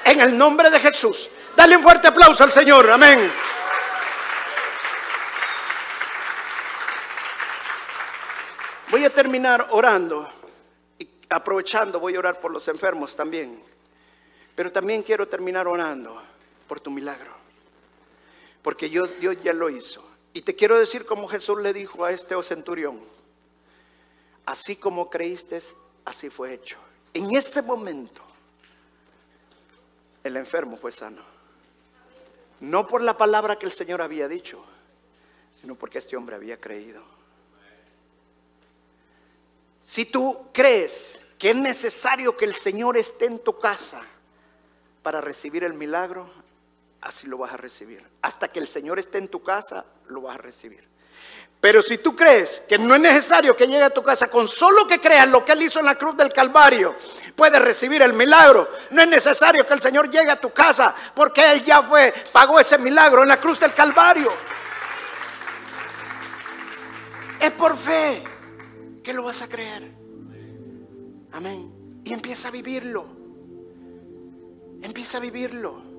en 0.04 0.22
el 0.22 0.38
nombre 0.38 0.70
de 0.70 0.80
Jesús. 0.80 1.30
Dale 1.56 1.78
un 1.78 1.84
fuerte 1.84 2.08
aplauso 2.08 2.44
al 2.44 2.52
Señor. 2.52 2.90
Amén. 2.90 3.32
Voy 8.90 9.06
a 9.06 9.10
terminar 9.10 9.68
orando 9.72 10.30
y 11.00 11.08
aprovechando 11.30 12.00
voy 12.00 12.16
a 12.16 12.20
orar 12.20 12.40
por 12.40 12.52
los 12.52 12.68
enfermos 12.68 13.16
también. 13.16 13.64
Pero 14.56 14.72
también 14.72 15.02
quiero 15.02 15.28
terminar 15.28 15.68
orando 15.68 16.22
por 16.68 16.82
tu 16.82 16.92
milagro. 16.92 17.32
Porque 18.62 18.90
Dios, 18.90 19.10
Dios 19.20 19.38
ya 19.42 19.54
lo 19.54 19.70
hizo. 19.70 20.04
Y 20.34 20.42
te 20.42 20.56
quiero 20.56 20.78
decir 20.78 21.06
como 21.06 21.28
Jesús 21.28 21.62
le 21.62 21.74
dijo 21.74 22.06
a 22.06 22.12
este 22.12 22.42
centurión, 22.44 23.00
así 24.46 24.76
como 24.76 25.10
creíste, 25.10 25.62
así 26.06 26.30
fue 26.30 26.54
hecho. 26.54 26.78
En 27.14 27.36
ese 27.36 27.62
momento, 27.62 28.22
el 30.24 30.38
enfermo 30.38 30.78
fue 30.78 30.92
sano. 30.92 31.22
No 32.62 32.88
por 32.88 33.02
la 33.02 33.18
palabra 33.18 33.58
que 33.58 33.66
el 33.66 33.72
Señor 33.72 34.02
había 34.02 34.28
dicho, 34.28 34.64
sino 35.60 35.76
porque 35.76 35.98
este 35.98 36.16
hombre 36.16 36.36
había 36.36 36.60
creído. 36.60 37.04
Si 39.82 40.06
tú 40.06 40.48
crees 40.54 41.20
que 41.38 41.50
es 41.50 41.56
necesario 41.56 42.38
que 42.38 42.46
el 42.46 42.54
Señor 42.54 42.98
esté 42.98 43.26
en 43.26 43.40
tu 43.40 43.58
casa 43.60 44.02
para 45.02 45.22
recibir 45.22 45.64
el 45.64 45.74
milagro, 45.74 46.30
así 47.02 47.26
lo 47.26 47.40
vas 47.40 47.54
a 47.54 47.58
recibir. 47.58 48.08
Hasta 48.22 48.52
que 48.52 48.60
el 48.60 48.68
Señor 48.68 49.00
esté 49.00 49.18
en 49.18 49.28
tu 49.28 49.42
casa, 49.42 49.86
lo 50.08 50.22
vas 50.22 50.36
a 50.36 50.38
recibir. 50.38 50.88
Pero 51.62 51.84
si 51.84 52.00
tú 52.00 52.16
crees 52.16 52.64
que 52.68 52.80
no 52.80 52.96
es 52.96 53.02
necesario 53.02 53.56
que 53.56 53.68
llegue 53.68 53.84
a 53.84 53.92
tu 53.92 54.02
casa, 54.02 54.28
con 54.28 54.48
solo 54.48 54.88
que 54.88 55.00
creas 55.00 55.28
lo 55.30 55.46
que 55.46 55.52
Él 55.52 55.62
hizo 55.62 55.80
en 55.80 55.86
la 55.86 55.96
cruz 55.96 56.18
del 56.18 56.34
Calvario, 56.34 56.96
puedes 57.36 57.62
recibir 57.62 58.02
el 58.02 58.14
milagro. 58.14 58.68
No 58.90 59.04
es 59.04 59.08
necesario 59.08 59.66
que 59.68 59.74
el 59.76 59.82
Señor 59.82 60.10
llegue 60.10 60.32
a 60.32 60.42
tu 60.42 60.52
casa, 60.52 60.96
porque 61.14 61.52
Él 61.52 61.64
ya 61.64 61.84
fue, 61.84 62.12
pagó 62.32 62.60
ese 62.60 62.80
milagro 62.80 63.22
en 63.22 63.30
la 63.30 63.40
cruz 63.40 63.60
del 63.60 63.76
Calvario. 63.76 64.32
Es 67.40 67.52
por 67.52 67.78
fe 67.78 68.24
que 69.04 69.14
lo 69.14 69.24
vas 69.24 69.44
a 69.44 69.48
creer. 69.48 69.92
Amén. 71.32 72.02
Y 72.04 72.12
empieza 72.12 72.48
a 72.48 72.52
vivirlo. 72.52 73.06
Empieza 74.82 75.18
a 75.18 75.22
vivirlo. 75.22 75.91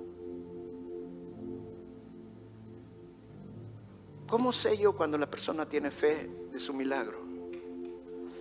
¿Cómo 4.33 4.51
sé 4.51 4.79
yo 4.79 4.95
cuando 4.95 5.19
la 5.19 5.31
persona 5.31 5.69
tiene 5.69 5.91
fe 5.91 6.27
de 6.51 6.59
su 6.59 6.73
milagro? 6.73 7.21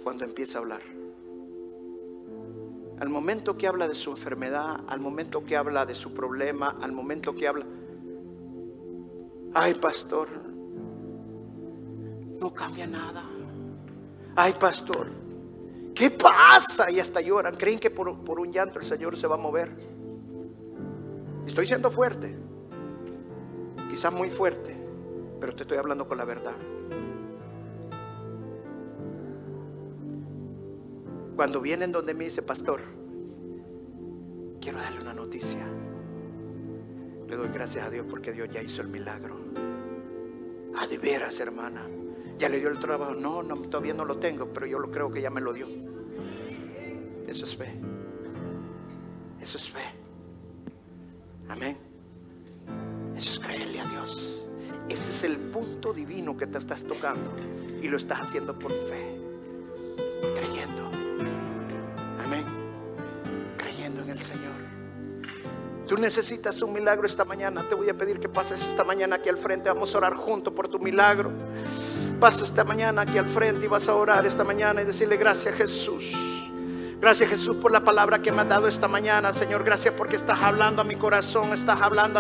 Cuando 0.05 0.23
empieza 0.23 0.57
a 0.57 0.61
hablar. 0.61 0.81
Al 2.97 3.09
momento 3.09 3.57
que 3.57 3.67
habla 3.67 3.89
de 3.89 3.93
su 3.93 4.09
enfermedad, 4.09 4.85
al 4.87 5.01
momento 5.01 5.43
que 5.43 5.57
habla 5.57 5.85
de 5.85 5.93
su 5.93 6.13
problema, 6.13 6.77
al 6.79 6.93
momento 6.93 7.35
que 7.35 7.45
habla, 7.45 7.65
ay 9.53 9.73
pastor, 9.73 10.29
no 12.39 12.53
cambia 12.53 12.87
nada. 12.87 13.25
Ay 14.37 14.53
pastor, 14.57 15.07
¿qué 15.93 16.09
pasa? 16.09 16.89
Y 16.89 17.01
hasta 17.01 17.19
lloran. 17.19 17.55
¿Creen 17.55 17.79
que 17.79 17.89
por, 17.89 18.17
por 18.23 18.39
un 18.39 18.53
llanto 18.53 18.79
el 18.79 18.85
Señor 18.85 19.17
se 19.17 19.27
va 19.27 19.35
a 19.35 19.39
mover? 19.39 19.75
Estoy 21.45 21.67
siendo 21.67 21.91
fuerte, 21.91 22.33
quizás 23.89 24.13
muy 24.13 24.29
fuerte 24.29 24.80
pero 25.41 25.55
te 25.55 25.63
estoy 25.63 25.79
hablando 25.79 26.07
con 26.07 26.19
la 26.19 26.23
verdad. 26.23 26.55
Cuando 31.35 31.59
vienen 31.59 31.91
donde 31.91 32.13
me 32.13 32.25
dice, 32.25 32.43
pastor, 32.43 32.81
quiero 34.61 34.77
darle 34.77 35.01
una 35.01 35.13
noticia. 35.13 35.65
Le 37.27 37.35
doy 37.35 37.47
gracias 37.47 37.87
a 37.87 37.89
Dios 37.89 38.05
porque 38.07 38.31
Dios 38.31 38.49
ya 38.51 38.61
hizo 38.61 38.83
el 38.83 38.89
milagro. 38.89 39.35
Ah, 40.75 40.85
de 40.85 40.99
veras, 40.99 41.39
hermana. 41.39 41.87
Ya 42.37 42.47
le 42.47 42.59
dio 42.59 42.69
el 42.69 42.77
trabajo. 42.77 43.15
No, 43.15 43.41
no, 43.41 43.57
todavía 43.63 43.95
no 43.95 44.05
lo 44.05 44.19
tengo, 44.19 44.53
pero 44.53 44.67
yo 44.67 44.77
lo 44.77 44.91
creo 44.91 45.09
que 45.09 45.21
ya 45.21 45.31
me 45.31 45.41
lo 45.41 45.53
dio. 45.53 45.67
Eso 47.27 47.45
es 47.45 47.55
fe. 47.55 47.81
Eso 49.41 49.57
es 49.57 49.71
fe. 49.71 49.81
Amén. 51.49 51.75
Eso 53.15 53.31
es 53.31 53.39
creerle 53.39 53.79
a 53.79 53.85
Dios. 53.85 54.50
Ese 54.89 55.11
es 55.11 55.23
el 55.23 55.37
punto 55.37 55.93
divino 55.93 56.35
que 56.35 56.47
te 56.47 56.57
estás 56.57 56.83
tocando 56.83 57.31
y 57.81 57.87
lo 57.87 57.97
estás 57.97 58.21
haciendo 58.21 58.57
por 58.57 58.71
fe, 58.71 59.19
creyendo. 60.35 60.89
Amén. 62.23 62.45
Creyendo 63.57 64.03
en 64.03 64.09
el 64.09 64.19
Señor. 64.19 64.51
Tú 65.87 65.97
necesitas 65.97 66.61
un 66.61 66.73
milagro 66.73 67.05
esta 67.05 67.25
mañana. 67.25 67.67
Te 67.67 67.75
voy 67.75 67.89
a 67.89 67.93
pedir 67.93 68.19
que 68.19 68.29
pases 68.29 68.65
esta 68.65 68.83
mañana 68.83 69.17
aquí 69.17 69.29
al 69.29 69.37
frente. 69.37 69.69
Vamos 69.69 69.93
a 69.93 69.97
orar 69.97 70.15
juntos 70.15 70.53
por 70.53 70.67
tu 70.67 70.79
milagro. 70.79 71.31
Pasa 72.19 72.43
esta 72.43 72.63
mañana 72.63 73.01
aquí 73.01 73.17
al 73.17 73.27
frente 73.27 73.65
y 73.65 73.67
vas 73.67 73.89
a 73.89 73.95
orar 73.95 74.25
esta 74.25 74.43
mañana 74.43 74.83
y 74.83 74.85
decirle 74.85 75.17
gracias 75.17 75.55
Jesús. 75.55 76.13
Gracias 77.01 77.31
Jesús 77.31 77.57
por 77.57 77.71
la 77.71 77.83
palabra 77.83 78.21
que 78.21 78.31
me 78.31 78.41
has 78.41 78.47
dado 78.47 78.67
esta 78.67 78.87
mañana, 78.87 79.33
Señor. 79.33 79.63
Gracias 79.63 79.95
porque 79.97 80.17
estás 80.17 80.39
hablando 80.39 80.83
a 80.83 80.85
mi 80.85 80.95
corazón, 80.95 81.51
estás 81.51 81.81
hablando 81.81 82.19